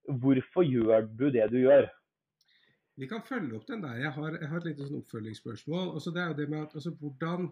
[0.07, 1.89] hvorfor gjør du det du gjør?
[2.97, 3.97] Vi kan følge opp den der.
[3.99, 5.89] Jeg har, jeg har et lite sånn oppfølgingsspørsmål.
[5.97, 7.49] Altså, det er jo det med at altså, hvordan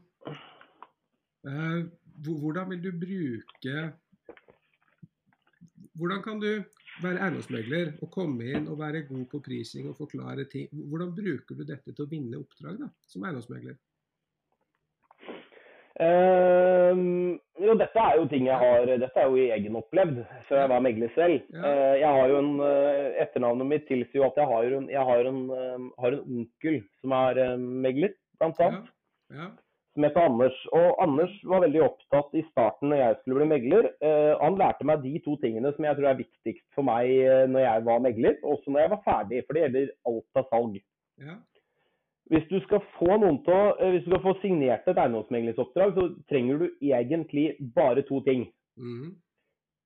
[1.51, 1.83] eh,
[2.23, 3.77] Hvordan vil du bruke
[5.99, 6.51] Hvordan kan du
[7.03, 10.69] være eiendomsmegler og komme inn og være god på prising og forklare ting?
[10.73, 13.79] Hvordan bruker du dette til å vinne oppdrag da, som eiendomsmegler?
[16.03, 20.85] Ehm, jo, dette er jo ting jeg har Dette er jo egenopplevd før jeg var
[20.85, 21.43] megler selv.
[21.53, 21.65] Ja.
[21.69, 25.11] Eh, jeg har jo en, uh, Etternavnet mitt tilsier jo at jeg har en, jeg
[25.11, 28.89] har en, eh, har en onkel som er eh, megler, blant annet.
[29.33, 29.51] Ja.
[29.93, 30.59] Som heter Anders.
[30.73, 33.91] Og Anders var veldig opptatt i starten når jeg skulle bli megler.
[34.01, 37.13] Eh, han lærte meg de to tingene som jeg tror er viktigst for meg
[37.53, 39.43] når jeg var megler, også når jeg var ferdig.
[39.45, 40.81] For det gjelder alt av salg.
[41.21, 41.37] Ja.
[42.31, 46.59] Hvis du skal få til eh, hvis du skal få signert et eiendomsmeglingsoppdrag, så trenger
[46.59, 48.47] du egentlig bare to ting.
[48.79, 49.17] Mm.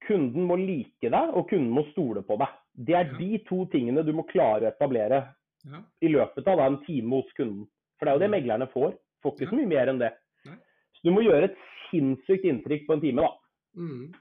[0.06, 2.48] Kunden må like deg, og kunden må stole på deg.
[2.86, 3.16] Det er Ja.
[3.18, 5.22] de to tingene du må klare å etablere
[5.64, 5.80] ja.
[6.02, 7.66] i løpet av da, en time hos kunden.
[7.98, 8.36] For det er jo det Mm.
[8.36, 8.94] meglerne får.
[9.22, 10.12] Får ikke så mye mer enn det.
[10.46, 10.54] Nei.
[10.94, 11.56] Så du må gjøre et
[11.90, 13.30] sinnssykt inntrykk på en time, da.
[13.76, 14.12] Mhm.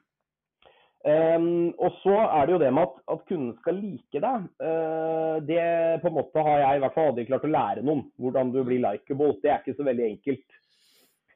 [1.05, 4.45] Ehm, og så er det jo det med at, at kunden skal like deg.
[4.57, 5.61] Uh, det
[6.01, 8.07] på en måte har jeg i hvert fall aldri klart å lære noen.
[8.17, 9.35] Hvordan du blir likeable.
[9.43, 10.59] Det er ikke så veldig enkelt.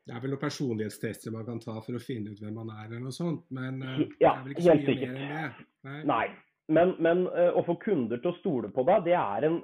[0.10, 2.88] Det er vel noen personlighetstester man kan ta for å finne ut hvem man er,
[2.88, 3.46] eller noe sånt.
[3.54, 5.14] Men uh, Ja, det er vel ikke så mye sikkert.
[5.14, 5.68] mer enn det.
[5.90, 6.02] Nei.
[6.14, 6.28] Nei.
[6.70, 9.62] Men, men uh, å få kunder til å stole på deg, det er en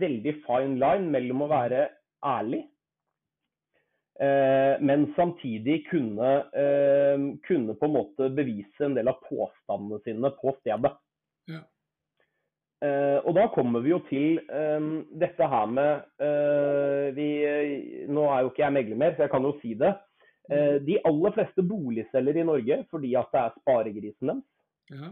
[0.00, 1.86] veldig fine line mellom å være
[2.24, 2.64] ærlig,
[4.20, 10.52] men samtidig kunne, eh, kunne på en måte bevise en del av påstandene sine på
[10.60, 10.92] stedet.
[11.48, 11.62] Ja.
[12.82, 14.84] Eh, og da kommer vi jo til eh,
[15.20, 17.26] dette her med eh, vi,
[18.08, 19.94] Nå er jo ikke jeg megler mer, så jeg kan jo si det.
[20.50, 24.46] Eh, de aller fleste boligselgere i Norge, fordi at det er sparegrisen deres,
[24.90, 25.10] Ja.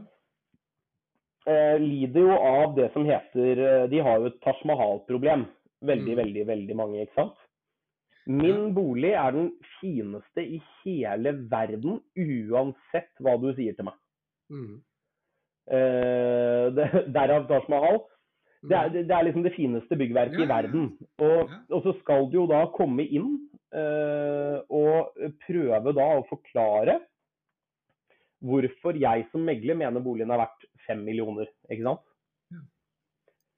[1.46, 5.46] eh, lider jo av det som heter eh, De har jo et Taj Mahal-problem.
[5.80, 6.18] Veldig, Mm.
[6.24, 7.36] veldig, veldig mange, ikke sant?
[8.28, 9.46] Min bolig er den
[9.80, 13.94] fineste i hele verden, uansett hva du sier til meg.
[14.52, 14.74] Mm.
[15.68, 18.00] Uh, det- Derav Taj Mahal.
[18.68, 20.88] Det er, det er liksom det fineste byggverket Ja, i verden.
[21.22, 21.58] Og, Ja.
[21.76, 25.14] og så skal du jo da komme inn uh, og
[25.46, 26.98] prøve da å forklare
[28.42, 31.46] hvorfor jeg som megler mener boligen er verdt fem millioner.
[31.70, 32.00] ikke sant?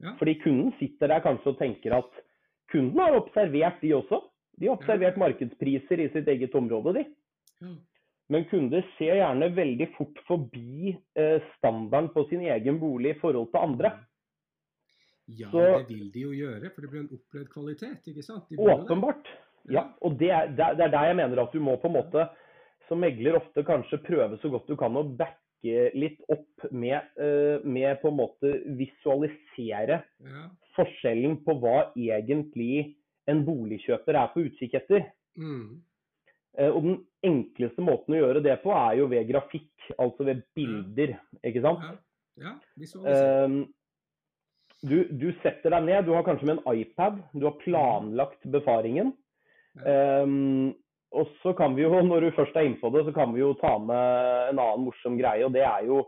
[0.01, 0.15] Ja.
[0.19, 2.11] Fordi kunden sitter der kanskje og tenker at
[2.73, 4.21] kunden har observert de også.
[4.61, 7.05] De har observert markedspriser i sitt eget område, de.
[8.31, 13.49] Men kunder ser gjerne veldig fort forbi eh, standarden på sin egen bolig i forhold
[13.51, 13.91] til andre.
[15.27, 18.45] Ja, Så- det vil de jo gjøre, for det blir en opplevd kvalitet, ikke sant?
[18.49, 18.77] Blir det.
[18.85, 19.27] Åpenbart.
[19.71, 21.87] Ja, og det er, det er det er der jeg mener at du må på
[21.91, 22.29] en måte
[22.89, 27.61] som megler ofte kanskje prøve så godt du kan å backe litt opp med, eh,
[27.65, 30.49] med på en måte visualisere Ja.
[30.77, 32.95] forskjellen på hva egentlig
[33.29, 35.09] en boligkjøper er på utkikk etter.
[35.39, 35.81] Mm.
[36.59, 40.43] Eh, Og den enkleste måten å gjøre det på er jo ved grafikk, altså ved
[40.57, 41.85] bilder, ikke sant?
[42.41, 42.55] Ja.
[42.55, 42.55] ja.
[43.45, 43.63] Um,
[44.81, 49.13] du, du setter deg ned, du har kanskje med en iPad, du har planlagt befaringen.
[49.85, 50.73] Um,
[51.15, 53.53] og så kan vi jo, når du først er innpå det, så kan vi jo
[53.61, 56.05] ta med en annen morsom greie, og det er jo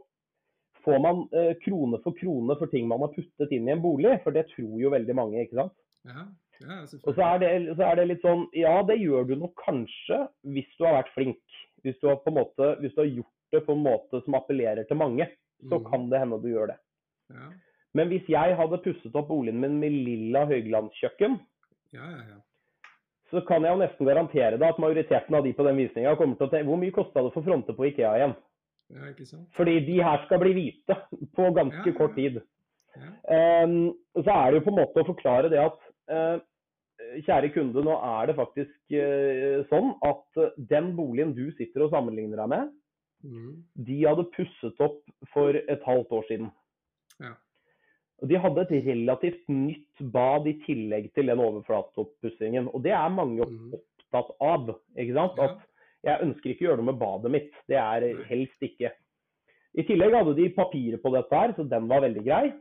[0.82, 4.16] Får man eh, krone for krone for ting man har puttet inn i en bolig?
[4.24, 5.76] For det tror jo veldig mange, ikke sant?
[6.10, 6.24] Ja,
[6.62, 9.54] ja, Og så er, det, så er det litt sånn Ja, det gjør du nok
[9.64, 10.18] kanskje
[10.54, 11.40] hvis du har vært flink.
[11.82, 14.96] Hvis du har, måte, hvis du har gjort det på en måte som appellerer til
[15.00, 15.26] mange,
[15.68, 15.84] så Mm.
[15.90, 16.78] kan det hende du gjør det.
[17.30, 17.48] Ja,
[17.94, 21.36] Men hvis jeg hadde pusset opp boligen min med lilla høyglandskjøkken,
[21.92, 22.22] ja, ja.
[22.30, 22.38] ja.
[23.30, 26.36] så kan jeg jo nesten garantere deg at majoriteten av de på den visninga kommer
[26.36, 28.34] til å tenke Hvor mye kosta det for fronter på Ikea igjen?
[28.92, 29.48] ja ikke sant?
[29.56, 30.96] Fordi de her skal bli hvite
[31.36, 32.40] på ganske kort tid.
[33.24, 35.78] Um, så er det jo på en måte å forklare det at
[36.12, 36.40] eh,
[37.26, 41.90] kjære kunde, nå er det faktisk eh, sånn at eh, den boligen du sitter og
[41.94, 42.72] sammenligner deg med,
[43.22, 43.62] Mm.
[43.86, 46.48] de hadde pusset opp for et halvt år siden.
[47.20, 47.36] Ja.
[48.20, 52.66] Og De hadde et relativt nytt bad i tillegg til den overflateoppussingen.
[52.74, 53.74] Og det er mange Mm.
[53.78, 54.74] opptatt av.
[54.98, 55.36] ikke sant?
[55.38, 55.44] Ja.
[55.44, 55.60] At
[56.02, 57.52] jeg ønsker ikke å gjøre noe med badet mitt.
[57.68, 58.90] Det er helst ikke.
[59.78, 62.52] I tillegg hadde de papirer på dette her, så den var veldig grei.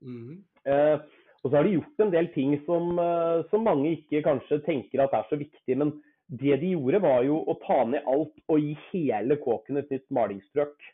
[0.00, 0.44] Mm.
[0.64, 0.98] Eh,
[1.44, 5.04] og så har de gjort en del ting som, eh, som mange ikke kanskje tenker
[5.04, 5.76] at er så viktig.
[5.76, 5.92] Men
[6.32, 10.06] det de gjorde, var jo å ta ned alt og gi hele kåken et nytt
[10.16, 10.86] malingsstrøk.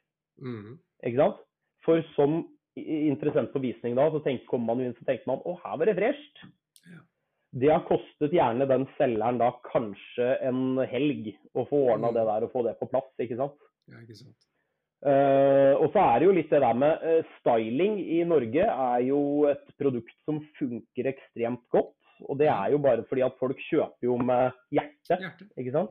[0.42, 0.80] Mm.
[1.06, 1.44] Ikke sant?
[1.86, 2.42] For som
[2.80, 5.78] interessent på visning da, så tenker, kommer man jo inn så tenker man å, her
[5.78, 6.42] var det fresht.
[6.82, 7.00] Ja.
[7.62, 12.18] Det har kostet gjerne den selgeren da kanskje en helg å få ordna Mm.
[12.18, 13.58] det der og få det på plass, ikke sant.
[13.90, 14.49] Ja, ikke sant.
[15.00, 19.00] Eh, og så er det jo litt det der med uh, styling i Norge er
[19.06, 21.94] jo et produkt som funker ekstremt godt.
[22.28, 25.46] Og det er jo bare fordi at folk kjøper jo med hjertet, Hjerte.
[25.56, 25.90] ikke sant.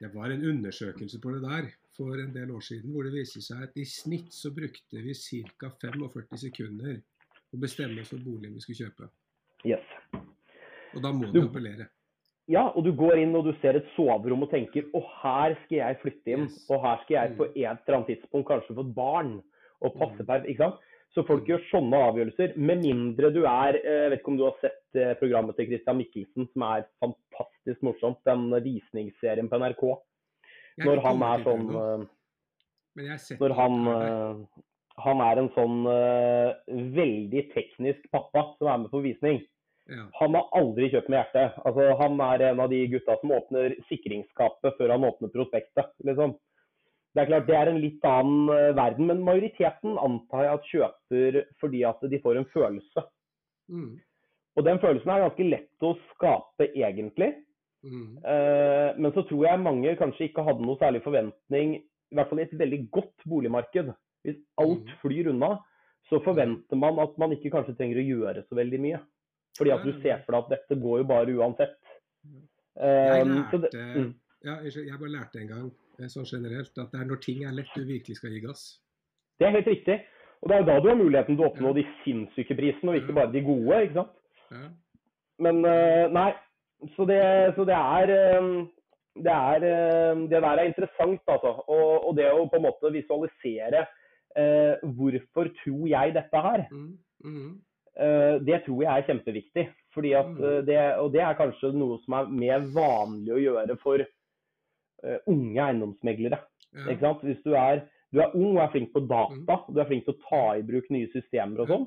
[0.00, 3.38] Det var en undersøkelse på det der for en del år siden hvor det viste
[3.40, 5.70] seg at i snitt så brukte vi ca.
[5.84, 6.98] 45 sekunder
[7.54, 9.06] å bestemme oss for boligen vi skulle kjøpe.
[9.64, 9.86] Yes.
[10.96, 11.86] Og da må Du- du appellere.
[12.50, 15.78] Ja, og du går inn og du ser et soverom og tenker å her skal
[15.78, 16.48] jeg flytte inn.
[16.68, 17.36] Og her skal jeg Mm.
[17.38, 19.42] på et eller annet tidspunkt kanskje få et barn
[19.80, 20.44] og passe Mm.
[20.46, 20.74] ikke sant?
[21.14, 24.44] Så folk gjør sånne avgjørelser, med mindre du er eh, Jeg vet ikke om du
[24.44, 29.84] har sett eh, programmet til Christian Mikkelsen som er fantastisk morsomt, den visningsserien på NRK.
[30.84, 32.06] Når han er sånn eh,
[33.38, 34.46] Når han
[34.96, 35.84] Han er en sånn
[36.94, 39.40] veldig teknisk pappa som er med på visning.
[39.90, 40.06] Ja.
[40.20, 41.58] Han har aldri kjøpt med hjertet.
[41.68, 45.90] Altså, han er en av de gutta som åpner sikringsskapet før han åpner prospektet.
[46.08, 46.36] Liksom.
[47.14, 50.70] Det er klart det er en litt annen eh, verden, men majoriteten antar jeg at
[50.72, 53.04] kjøper fordi at de får en følelse.
[53.70, 53.92] Mm.
[54.56, 57.34] Og den følelsen er ganske lett å skape egentlig.
[57.84, 58.18] Mm.
[58.24, 62.40] Eh, men så tror jeg mange kanskje ikke hadde noe særlig forventning, i hvert fall
[62.40, 63.92] i et veldig godt boligmarked.
[64.24, 64.98] Hvis alt Mhm.
[65.02, 65.58] flyr unna,
[66.08, 69.00] så forventer man at man ikke kanskje trenger å gjøre så veldig mye.
[69.58, 71.76] Fordi at du ser for deg at dette går jo bare uansett.
[72.74, 75.66] Jeg Um, lærte, mm, ja, jeg bare lærte en gang
[76.00, 78.64] eh, sånn generelt at det er når ting er lett du virkelig skal gi gass.
[79.38, 80.00] det er helt riktig.
[80.42, 82.98] Og det er jo da du har muligheten til å oppnå de sinnssyke prisene, og
[82.98, 83.78] ikke bare de gode.
[83.86, 84.16] ikke sant?
[84.50, 84.64] Ja.
[85.46, 86.32] Men eh, nei,
[86.96, 87.20] så det,
[87.56, 88.12] så det er
[88.42, 88.50] um,
[89.14, 91.54] det, er, eh, det der er interessant, altså.
[91.70, 93.86] Og, og det å på en måte visualisere
[94.36, 96.98] eh, hvorfor tror jeg dette her, Mm.
[97.24, 97.52] Mm.
[97.96, 99.68] Eh, det tror jeg er kjempeviktig.
[99.94, 100.44] Fordi at Mm.
[100.44, 103.98] eh, det, Og det er kanskje noe som er mer vanlig å gjøre for
[105.04, 106.38] eh, unge eiendomsmeglere.
[106.72, 106.86] Ja.
[106.90, 107.20] Ikke sant?
[107.22, 107.82] Hvis du er,
[108.12, 109.34] du er ung og er flink på data,
[109.68, 109.74] Mm.
[109.74, 111.86] du er flink til å ta i bruk nye systemer og sånn,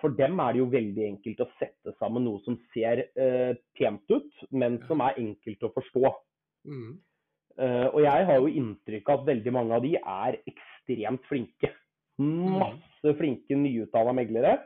[0.00, 4.02] for dem er det jo veldig enkelt å sette sammen noe som ser eh, pent
[4.10, 6.14] ut, men som er enkelt å forstå.
[6.66, 6.98] Mm.
[7.58, 11.72] Eh, og jeg har jo inntrykk av at veldig mange av de er ekstremt flinke.
[12.20, 12.58] Mm.
[12.60, 14.58] Masse flinke nyutdanna meglere.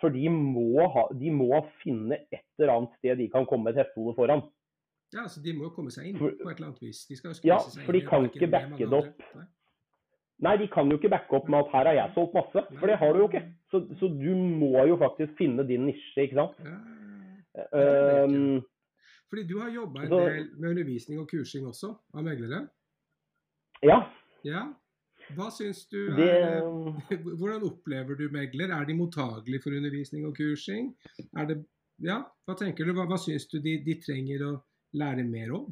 [0.00, 3.76] For de må, ha, de må finne et eller annet sted de kan komme et
[3.76, 4.42] hestehode foran.
[5.12, 7.06] Ja, altså De må jo komme seg inn For- på et eller annet vis.
[7.08, 9.22] De skal jo Ja, seg for de kan ikke backe det opp.
[9.34, 9.44] Nei.
[10.40, 12.86] Nei, de kan jo ikke backe opp med at her har jeg solgt masse, for
[12.86, 13.42] det har du jo ikke.
[13.70, 16.56] Så, så du må jo faktisk finne din nisje, ikke sant.
[16.64, 16.78] Ja,
[17.74, 18.62] Um,
[19.28, 22.68] Fordi du har jobba en Så- del med undervisning og kursing også, av meglere.
[23.82, 23.98] ja,
[24.44, 24.62] Ja.
[25.36, 26.64] Hva syns du det er
[27.38, 28.72] Hvordan opplever du megler?
[28.74, 30.90] Er de mottagelige for undervisning og kursing?
[31.38, 31.60] Er det,
[32.04, 32.94] ja, hva tenker du?
[32.96, 34.56] Hva, hva syns du de, de trenger å
[34.96, 35.70] lære mer om?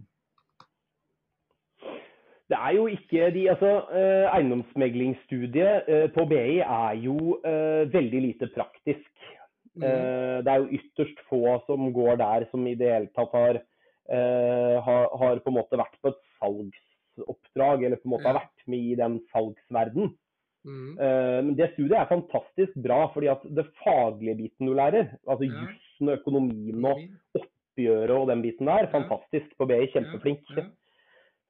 [2.48, 8.22] Det er jo ikke de Altså, eh, eiendomsmeglingsstudiet eh, på BI er jo eh, veldig
[8.24, 9.10] lite praktisk.
[9.76, 9.84] Mm.
[9.84, 13.60] Eh, det er jo ytterst få som går der som i det hele tatt har,
[14.08, 16.22] eh, har, har på en måte vært på et
[17.18, 20.14] salgsoppdrag, eller på en måte har vært med i den salgsverden.
[20.68, 20.88] Mm.
[20.98, 25.62] Men det studiet er fantastisk bra, fordi at det faglige biten du lærer, altså Ja.
[25.62, 26.98] jussen og økonomien og
[27.38, 30.44] oppgjøret og den biten der, fantastisk på BI, kjempeflink.
[30.50, 30.68] Ja, ja.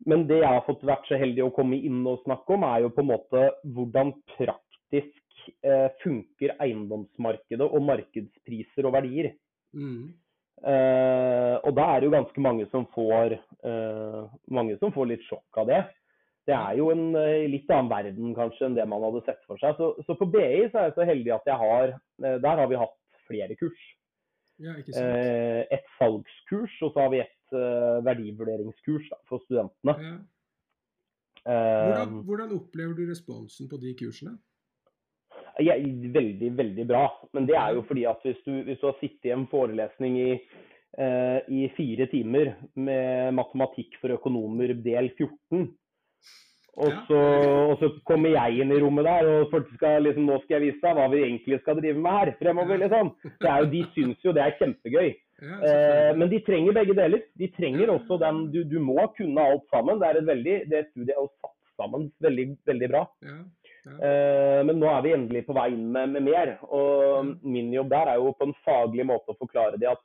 [0.06, 2.84] Men det jeg har fått vært så heldig å komme inn og snakke om, er
[2.84, 9.32] jo på en måte hvordan praktisk eh, funker eiendomsmarkedet og markedspriser og verdier.
[9.74, 10.14] Mm.
[10.58, 15.26] Eh, og da er det jo ganske mange som får eh, mange som får litt
[15.28, 15.82] sjokk av det.
[16.48, 19.60] Det er jo en eh, litt annen verden kanskje enn det man hadde sett for
[19.60, 19.78] seg.
[19.78, 22.80] Så, så på BI så er jeg så heldig at jeg har Der har vi
[22.80, 22.96] hatt
[23.28, 23.84] flere kurs.
[24.58, 24.74] ja.
[24.74, 27.34] Eh, et salgskurs, og så har vi et
[28.04, 29.94] verdivurderingskurs da, for studentene.
[30.02, 30.16] Ja.
[31.48, 34.34] Hvordan, hvordan opplever du responsen på de kursene?
[35.64, 37.04] Jeg, veldig, veldig bra.
[37.34, 40.16] Men det er jo fordi at hvis du, hvis du har sittet i en forelesning
[40.20, 40.30] i,
[40.98, 45.68] eh, i fire timer med matematikk for økonomer del 14,
[46.78, 46.98] og Ja.
[47.08, 47.20] så,
[47.72, 50.82] og så kommer jeg inn i rommet der og skal liksom, nå skal jeg vise
[50.84, 52.78] deg hva vi egentlig skal drive med her fremover.
[52.78, 53.10] liksom.
[53.40, 55.08] Det er jo, de syns jo det er kjempegøy.
[55.42, 57.20] Eh, men de trenger begge deler.
[57.38, 59.98] De trenger også den Du, du må kunne alt sammen.
[59.98, 63.04] Det er et veldig, det studiet er satt sammen veldig, veldig bra.
[63.86, 66.48] Eh, men nå er vi endelig på vei inn med, med mer.
[66.74, 66.96] Og
[67.42, 70.02] min jobb der er jo på en faglig måte å forklare de at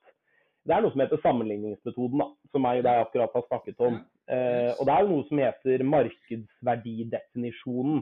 [0.64, 3.96] det er noe som heter sammenligningsmetoden, da, som jeg deg akkurat har snakket om.
[4.32, 7.98] Uh, og det er jo noe som heter markedsverdidefinisjonen.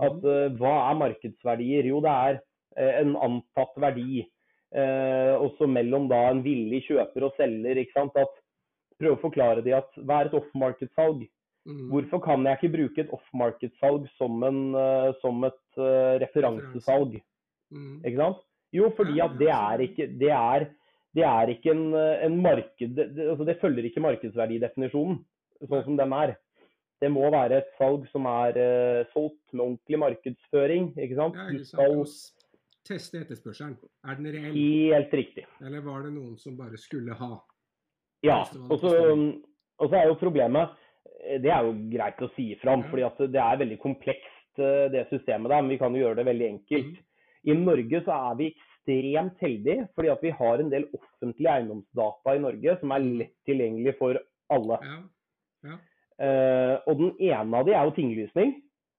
[0.00, 0.26] At Mhm.
[0.26, 1.84] eh, hva er markedsverdier?
[1.86, 2.40] Jo, det er
[3.02, 4.26] en antatt verdi.
[4.72, 7.76] Også mellom da en villig kjøper og selger.
[7.76, 8.16] ikke sant?
[8.16, 8.28] At
[9.02, 11.24] Prøve å forklare de at hva er et off-market-salg?
[11.64, 11.88] Mhm.
[11.92, 17.20] Hvorfor kan jeg ikke bruke et off-market-salg som, eh, som et uh, referansesalg?
[17.70, 18.00] Mm.
[18.02, 18.40] Ikke sant?
[18.74, 20.66] Jo, fordi at det er ikke, det er,
[21.14, 22.96] det er ikke en, eh, en marked...
[22.96, 25.20] Det, altså det følger ikke markedsverdidefinisjonen
[25.68, 26.34] sånn som den er.
[27.02, 30.92] Det må være et salg som er uh, solgt med ordentlig markedsføring.
[30.98, 31.38] ikke sant?
[31.38, 32.10] Ja, ikke sant?
[32.10, 33.74] skal teste etterspørselen.
[34.06, 34.58] Er den reell,
[34.94, 35.46] Helt riktig.
[35.62, 37.32] eller var det noen som bare skulle ha?
[38.26, 38.42] Ja.
[38.70, 38.94] Og så,
[39.98, 40.70] er jo problemet
[41.42, 42.98] Det er jo greit å si ifra om, For
[43.30, 45.62] det er veldig komplekst eh, det systemet der.
[45.62, 46.92] Men vi kan jo gjøre det veldig enkelt.
[46.92, 47.08] Mhm.
[47.42, 52.36] I Norge så er vi ekstremt heldige, fordi at vi har en del offentlige eiendomsdata
[52.36, 54.18] i Norge som er lett tilgjengelig for
[54.50, 54.78] alle.
[55.62, 55.78] Ja.
[56.22, 58.54] Eh, og den ene av de er jo tinglysning.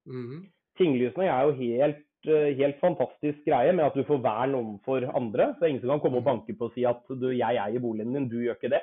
[0.08, 0.48] Mhm.
[0.80, 5.56] Tinglysning er jo helt, eh, helt fantastisk greie med at du får vern overfor andre.
[5.60, 8.14] Så ingen som kan komme og banke på og si at du, jeg eier boligen
[8.14, 8.82] din, du gjør ikke det.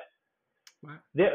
[1.13, 1.25] Det,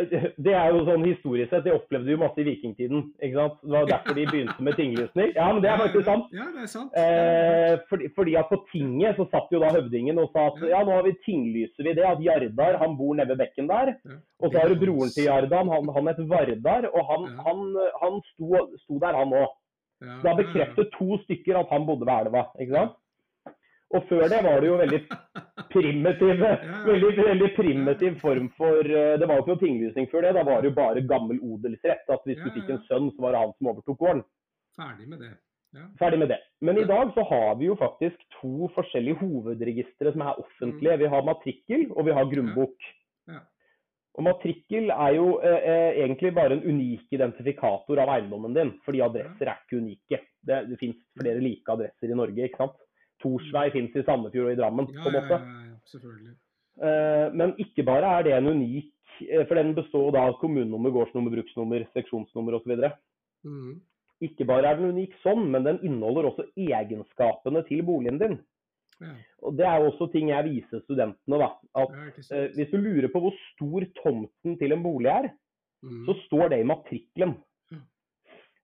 [0.43, 3.05] det er jo sånn historisk sett, det opplevde vi masse i vikingtiden.
[3.23, 3.61] ikke sant?
[3.63, 5.29] Det var derfor de begynte med tinglysning.
[5.37, 6.33] Ja, men det er faktisk sant.
[6.35, 6.97] Ja, det er sant.
[7.03, 10.73] Eh, fordi, fordi at På tinget så satt jo da høvdingen og sa at Ja.
[10.75, 12.05] ja, nå har vi tinglyser vi det.
[12.07, 13.95] At Jardar han bor nede ved bekken der.
[14.43, 16.91] Og så har du broren til Jardan, han, han het Vardar.
[16.91, 17.59] Og han, han,
[18.03, 19.55] han sto, sto der, han òg.
[20.27, 22.43] Da bekreftet to stykker at han bodde ved elva.
[22.61, 22.93] ikke sant?
[23.95, 25.01] Og før det var det jo veldig
[25.75, 26.43] primitiv,
[26.89, 30.35] veldig, veldig primitiv form for eh, Det var jo ikke noe tinglysning før det.
[30.39, 32.07] Da var det jo bare gammel odelsrett.
[32.11, 34.25] At hvis du fikk en sønn, så var det han som overtok gården.
[34.77, 35.33] Ferdig med det.
[35.77, 35.89] Ja.
[36.01, 36.39] Ferdig med det.
[36.65, 41.03] Men i dag så har vi jo faktisk to forskjellige hovedregistre som er offentlige.
[41.05, 42.89] Vi har matrikkel og vi har grunnbok.
[43.29, 43.37] Mm.
[43.37, 43.45] Ja.
[44.17, 49.03] Og matrikkel er jo eh, eh, egentlig bare en unik identifikator av eiendommen din, fordi
[49.05, 50.23] adresser er ikke unike.
[50.41, 52.79] Det, det finnes flere like adresser i Norge, ikke sant.
[53.27, 55.41] Torsvei finnes i Sandefjord og i Drammen, Ja, på en måte.
[55.43, 56.35] ja, ja, selvfølgelig.
[56.77, 58.93] Eh, men ikke bare er det en unik,
[59.31, 62.93] eh, for den består da av kommunenummer, gårdsnummer, bruksnummer, seksjonsnummer osv.
[63.45, 63.81] Mm.
[64.21, 68.39] Ikke bare er den unik sånn, men den inneholder også egenskapene til boligen din.
[69.01, 69.13] Ja,
[69.43, 71.39] Og Det er jo også ting jeg viser studentene.
[71.39, 71.91] da, at
[72.33, 72.49] eh.
[72.57, 75.31] Hvis du lurer på hvor stor tomten til en bolig er,
[75.83, 76.07] mm.
[76.07, 77.37] så står det i matrikkelen.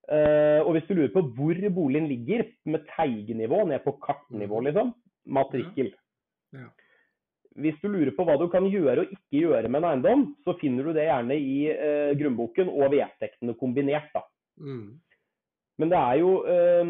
[0.09, 0.17] Ja.
[0.17, 4.65] Eh, og hvis du lurer på hvor boligen ligger, med teigenivå ned på kartnivå, Mhm.
[4.67, 4.95] liksom,
[5.27, 5.93] matrikkel.
[6.53, 6.69] Ja.
[7.57, 10.59] Hvis du lurer på hva du kan gjøre og ikke gjøre med en eiendom, så
[10.59, 14.09] finner du det gjerne i uh, grunnboken og vedtektene kombinert.
[14.15, 14.23] da.
[14.59, 14.99] Mm.
[15.79, 16.85] Men det er jo, eh,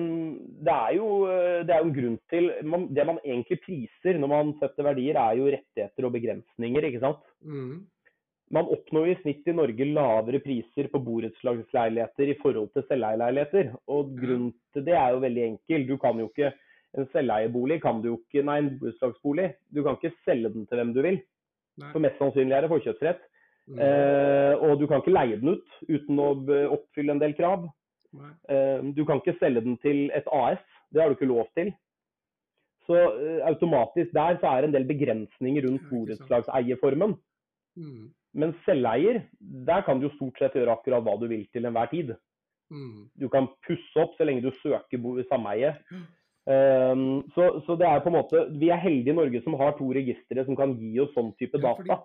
[0.65, 1.27] det er jo,
[1.65, 5.17] det er jo en grunn til man, Det man egentlig priser når man setter verdier,
[5.17, 6.83] er jo rettigheter og begrensninger.
[6.85, 7.23] ikke sant?
[7.45, 7.87] Mm.
[8.53, 13.71] Man oppnår i snitt i Norge lavere priser på borettslagsleiligheter i forhold til selveierleiligheter.
[13.89, 15.87] Og grunnen til det er jo veldig enkel.
[15.89, 16.53] Du kan jo ikke
[16.93, 19.47] En selveiebolig kan du jo ikke Nei, en borettslagsbolig.
[19.73, 21.23] Du kan ikke selge den til hvem du vil.
[21.81, 21.89] Nei.
[21.95, 23.23] For mest sannsynlig er det forkjøpsrett.
[23.71, 23.79] Mm.
[23.81, 26.27] Eh, og du kan ikke leie den ut uten å
[26.77, 27.65] oppfylle en del krav.
[28.13, 30.61] Eh, du kan ikke selge den til et AS.
[30.93, 31.73] Det har du ikke lov til.
[32.85, 37.17] Så eh, automatisk der så er det en del begrensninger rundt borettslagseierformen.
[37.81, 38.11] Mm.
[38.33, 41.91] Men selveier, der kan du jo stort sett gjøre akkurat hva du vil til enhver
[41.93, 42.15] tid.
[42.73, 43.09] Mm.
[43.21, 45.75] Du kan pusse opp så lenge du søker sameie.
[46.43, 49.77] Um, så, så det er på en måte, Vi er heldige i Norge som har
[49.79, 52.01] to registre som kan gi oss sånn type Ja, data.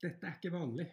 [0.00, 0.86] Dette er ikke vanlig.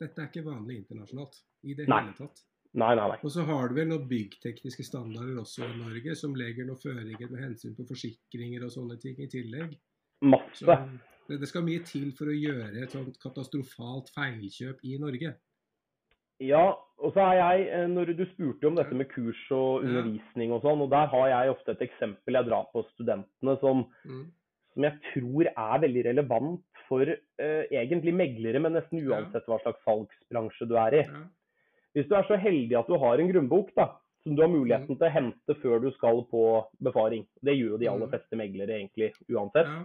[0.00, 1.36] Dette er ikke vanlig internasjonalt
[1.68, 2.00] i det Nei.
[2.08, 2.42] hele tatt.
[2.80, 3.18] Nei, nei.
[3.26, 7.30] Og så har du vel noen byggtekniske standarder også i Norge som legger noen føringer
[7.32, 9.74] med hensyn på forsikringer og sånne ting i tillegg.
[10.22, 10.66] Masse.
[10.66, 10.76] det,
[11.38, 15.34] det skal mye til for å gjøre et sånt katastrofalt feilkjøp i Norge.
[16.40, 20.52] Ja, og så er jeg, eh, når du spurte om dette med kurs og undervisning
[20.56, 24.24] og sånn, og der har jeg ofte et eksempel jeg drar på studentene som, Mm.
[24.74, 29.84] som jeg tror er veldig relevant for eh, egentlig meglere, men nesten uansett hva slags
[29.84, 31.02] salgsbransje du er i.
[31.04, 31.24] Ja.
[31.94, 34.96] Hvis du er så heldig at du har en grunnbok da, som du har muligheten
[34.96, 38.10] til å hente før du skal på befaring, det gjør jo de aller Mm.
[38.12, 39.84] fleste meglere egentlig uansett, Ja.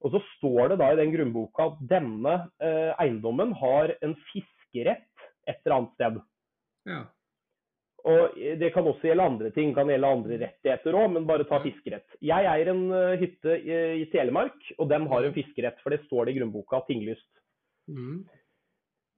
[0.00, 5.06] Og så står det da i den grunnboka at denne eh, eiendommen har en fiskerett
[5.48, 6.20] et eller annet sted.
[6.90, 7.06] ja.
[8.08, 11.58] Og det kan også gjelde andre ting, kan gjelde andre rettigheter òg, men bare ta
[11.60, 12.06] fiskerett.
[12.24, 16.00] Jeg eier en eh, hytte i, i Telemark, og den har en fiskerett, for det
[16.06, 17.28] står det i grunnboka tinglyst.
[17.92, 18.22] Mm.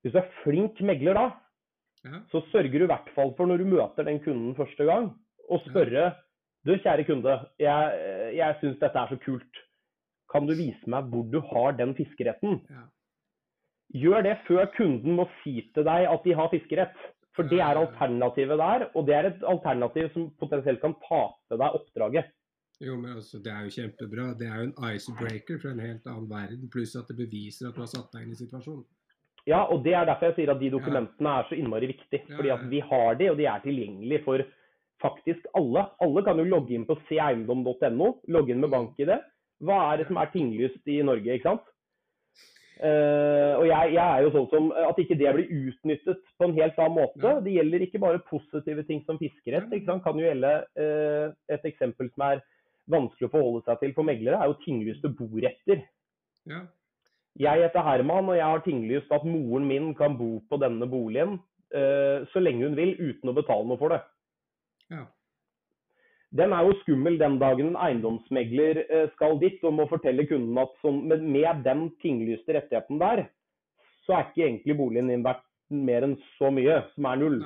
[0.03, 1.27] Hvis du er flink megler da,
[2.09, 2.25] ja.
[2.33, 5.13] så sørger du i hvert fall for når du møter den kunden første gang,
[5.47, 6.13] å spørre
[6.63, 8.03] Du, kjære kunde, jeg,
[8.37, 9.63] jeg syns dette er så kult.
[10.33, 12.61] Kan du vise meg hvor du har den fiskeretten?
[12.73, 12.89] ja.
[13.93, 16.95] Gjør det før kunden må si til deg at de har fiskerett.
[17.37, 21.77] For det er alternativet der, og det er et alternativ som potensielt kan tape deg
[21.79, 22.33] oppdraget.
[22.83, 24.27] Jo, men altså, Det er jo kjempebra.
[24.39, 27.77] Det er jo en icebreaker fra en helt annen verden, pluss at det beviser at
[27.77, 28.85] du har satt deg inn i situasjonen.
[29.49, 32.23] Ja, og det er derfor jeg sier at de dokumentene er så innmari viktige.
[32.29, 34.45] Ja, Fordi at vi har de, og de er tilgjengelige for
[35.03, 35.87] faktisk alle.
[36.05, 39.17] Alle kan jo logge inn på seeiendom.no, logge inn med bank bank-ID.
[39.63, 41.69] Hva er det som er tinglyst i Norge, ikke sant?
[42.83, 46.57] Uh, og jeg, jeg er jo sånn som at ikke det blir utnyttet på en
[46.57, 47.35] helt annen måte.
[47.45, 49.69] Det gjelder ikke bare positive ting som fiskerett.
[49.71, 50.03] Ikke sant?
[50.03, 50.51] Kan jo gjelde
[50.83, 52.43] uh, et eksempel som er
[52.91, 55.85] vanskelig å forholde seg til for meglere, er jo tinglyste boretter.
[56.51, 56.65] Ja.
[57.39, 61.39] Jeg heter Herman, og jeg har tinglyst at moren min kan bo på denne boligen
[61.39, 64.03] uh, så lenge hun vil, uten å betale noe for det.
[64.97, 65.07] ja.
[66.33, 70.57] Den er jo skummel den dagen en eiendomsmegler eh, skal dit og må fortelle kunden
[70.63, 73.27] at sånn, med, den tinglyste rettigheten der,
[74.07, 77.37] så er ikke egentlig boligen din verdt mer enn så mye, som er null.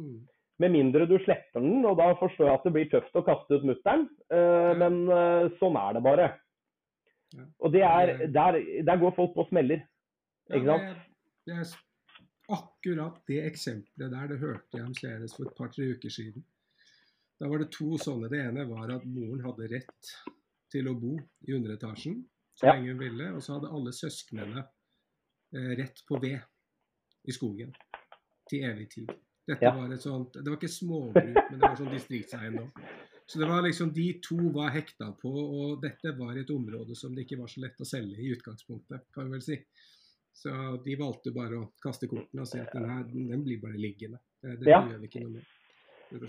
[0.00, 0.16] Mm.
[0.62, 3.58] Med mindre du sletter den, og da forstår jeg at det blir tøft å kaste
[3.60, 6.28] ut mutter'n, eh, men eh, sånn er det bare.
[7.36, 7.46] Ja.
[7.64, 8.58] Og det er, der,
[8.88, 9.84] der går folk på smeller.
[10.52, 10.88] Ikke sant?
[10.88, 11.08] det-
[11.48, 11.70] det er
[12.52, 16.44] akkurat det eksempelet der, det hørte jeg om senest for et par-tre uker siden.
[17.42, 18.28] Da var det to sånne.
[18.30, 20.10] Det ene var at moren hadde rett
[20.70, 21.16] til å bo
[21.48, 22.20] i underetasjen
[22.54, 22.74] så Ja.
[22.76, 24.62] lenge hun ville, og så hadde alle søsknene
[25.54, 26.38] eh, rett på ved
[27.28, 27.72] i skogen
[28.48, 29.10] til evig tid.
[29.48, 29.72] Dette Ja.
[29.74, 32.70] var et sånt, Det var ikke småbruk, men det var sånn distriktseiendom.
[33.26, 37.14] Så det var liksom de to var hekta på, og dette var et område som
[37.14, 39.58] det ikke var så lett å selge i utgangspunktet, kan vi vel si.
[40.34, 43.76] Så de valgte bare å kaste kortene og si at den her, den blir bare
[43.76, 44.18] liggende.
[44.42, 44.82] Det, det Ja.
[44.88, 45.44] gjør vi ikke noe med.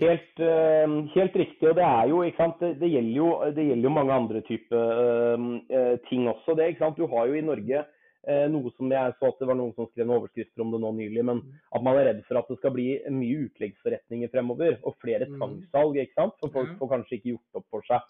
[0.00, 1.68] Helt, eh, helt riktig.
[1.68, 5.98] og Det er jo, ikke sant, det, gjelder, jo, det gjelder jo mange andre typer
[6.08, 6.56] ting også.
[6.56, 6.96] det, ikke sant?
[6.96, 7.84] Du har jo i Norge
[8.26, 10.92] eh, noe som jeg så at det var noen som skrev overskrifter om det nå
[10.96, 11.42] nylig, men
[11.74, 15.36] at man er redd for at det skal bli mye utleggsforretninger fremover, og flere Mm.
[15.36, 15.96] tvangssalg.
[16.00, 16.32] ikke sant?
[16.40, 18.00] For folk får kanskje ikke gjort opp for seg.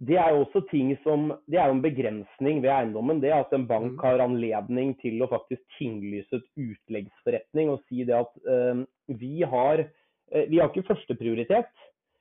[0.00, 3.20] Det er jo også ting som, det er jo en begrensning ved eiendommen.
[3.20, 3.98] Det at en bank Mm.
[4.00, 9.78] har anledning til å faktisk tinglyse et utleggsforretning og si det at eh, vi har
[9.78, 9.99] Eh,
[10.30, 11.70] Vi har ikke førsteprioritet,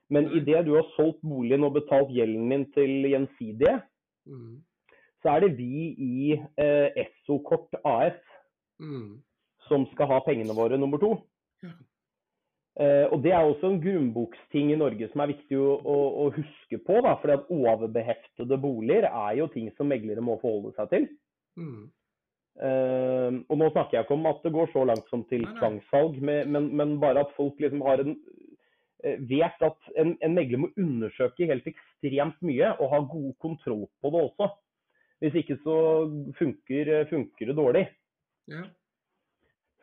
[0.10, 3.82] men idet du har solgt boligen og betalt gjelden din til Gjensidige,
[4.30, 4.62] Mm.
[5.24, 8.18] så er det vi i eh, Esso-kort AS
[8.80, 9.22] Mm.
[9.68, 11.12] som skal ha pengene våre nummer to.
[11.64, 11.70] Ja.
[12.80, 15.96] Eh, og Det er også en grunnboksting i Norge som er viktig å, å,
[16.26, 17.02] å huske på.
[17.04, 21.08] Da, fordi at Overbeheftede boliger er jo ting som meglere må forholde seg til.
[21.58, 21.90] Mm.
[22.60, 26.18] Uh, og Nå snakker jeg ikke om at det går så langt som til tvangssalg,
[26.20, 28.18] men, men, bare at folk liksom har en,
[29.30, 34.12] vet at en, en megler må undersøke helt ekstremt mye og ha god kontroll på
[34.12, 34.50] det også.
[35.24, 35.78] Hvis ikke så
[36.40, 37.86] funker, funker det dårlig.
[38.52, 38.66] Ja.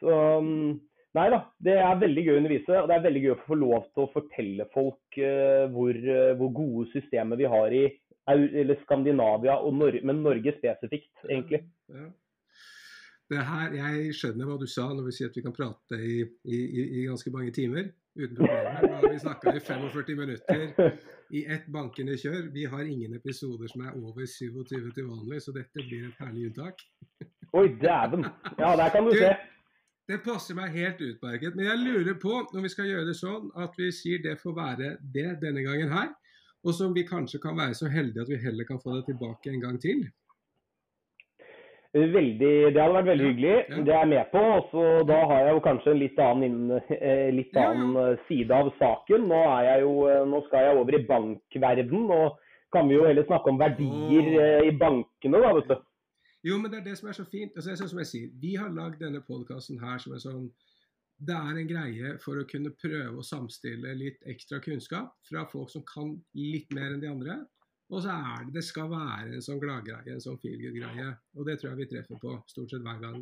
[0.01, 0.77] Så um,
[1.17, 2.75] Nei da, det er veldig gøy å undervise.
[2.83, 6.35] Og det er veldig gøy å få lov til å fortelle folk uh, hvor, uh,
[6.37, 7.87] hvor, gode systemer vi har i
[8.27, 11.61] eller Skandinavia, og Nor men Norge spesifikt, egentlig.
[11.87, 12.09] Ja.
[12.11, 12.26] Det
[13.35, 16.59] her, Jeg skjønner hva du sa når vi sier at vi kan prate i, i,
[17.01, 19.09] i ganske mange timer uten problemer.
[19.13, 21.01] Vi snakka i 45 minutter
[21.35, 22.53] i ett bankende kjør.
[22.55, 26.51] Vi har ingen episoder som er over 27 til vanlig, så dette blir et herlig
[26.51, 26.87] unntak.
[27.53, 28.29] Oi, dæven.
[28.59, 29.35] Ja, der kan du, du se.
[30.07, 31.57] Det passer meg helt utmerket.
[31.59, 34.55] Men jeg lurer på, når vi skal gjøre det sånn, at vi sier det får
[34.55, 36.13] være det denne gangen her.
[36.67, 39.51] Og som vi kanskje kan være så heldige at vi heller kan få det tilbake
[39.51, 40.07] en gang til.
[41.97, 43.53] Veldig, det hadde vært veldig hyggelig.
[43.57, 43.77] Ja.
[43.87, 44.41] Det er jeg med på.
[44.59, 46.57] Også, da har jeg jo kanskje en litt annen,
[46.93, 48.19] eh, litt annen ja, ja.
[48.29, 49.25] side av saken.
[49.31, 49.39] Nå,
[49.81, 52.37] jo, eh, nå, skal jeg over i bankverden, og
[52.75, 54.69] kan vi jo heller snakke om verdier oh.
[54.69, 55.77] i bankene, da, vet du.
[56.47, 57.57] Jo, men det er det som er så fint.
[57.57, 60.47] Altså, som jeg sier, Vi har lagd denne podkasten her som en sånn
[61.17, 65.73] Det er en greie for å kunne prøve å samstille litt ekstra kunnskap fra folk
[65.73, 67.39] som kan litt mer enn de andre.
[67.93, 71.11] Og så er det Det skal være en sånn gladgreie, en sånn feelgood-greie.
[71.39, 73.21] Og det tror jeg vi treffer på stort sett hver gang.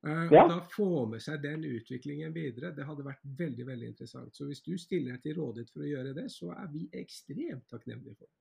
[0.00, 0.44] Uh, ja.
[0.44, 4.36] og Da få med seg den utviklingen videre, det hadde vært veldig veldig interessant.
[4.36, 7.66] Så hvis du stiller deg til rådighet for å gjøre det, så er vi ekstremt
[7.72, 8.36] takknemlige for det.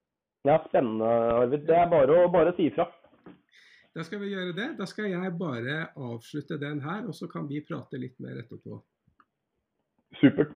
[0.47, 1.65] Ja, spennende, Arvid.
[1.67, 2.87] Det er bare å bare si ifra.
[3.95, 4.69] Da skal vi gjøre det.
[4.79, 8.79] Da skal jeg bare avslutte den her, og så kan vi prate litt mer etterpå.
[10.21, 10.47] Supert.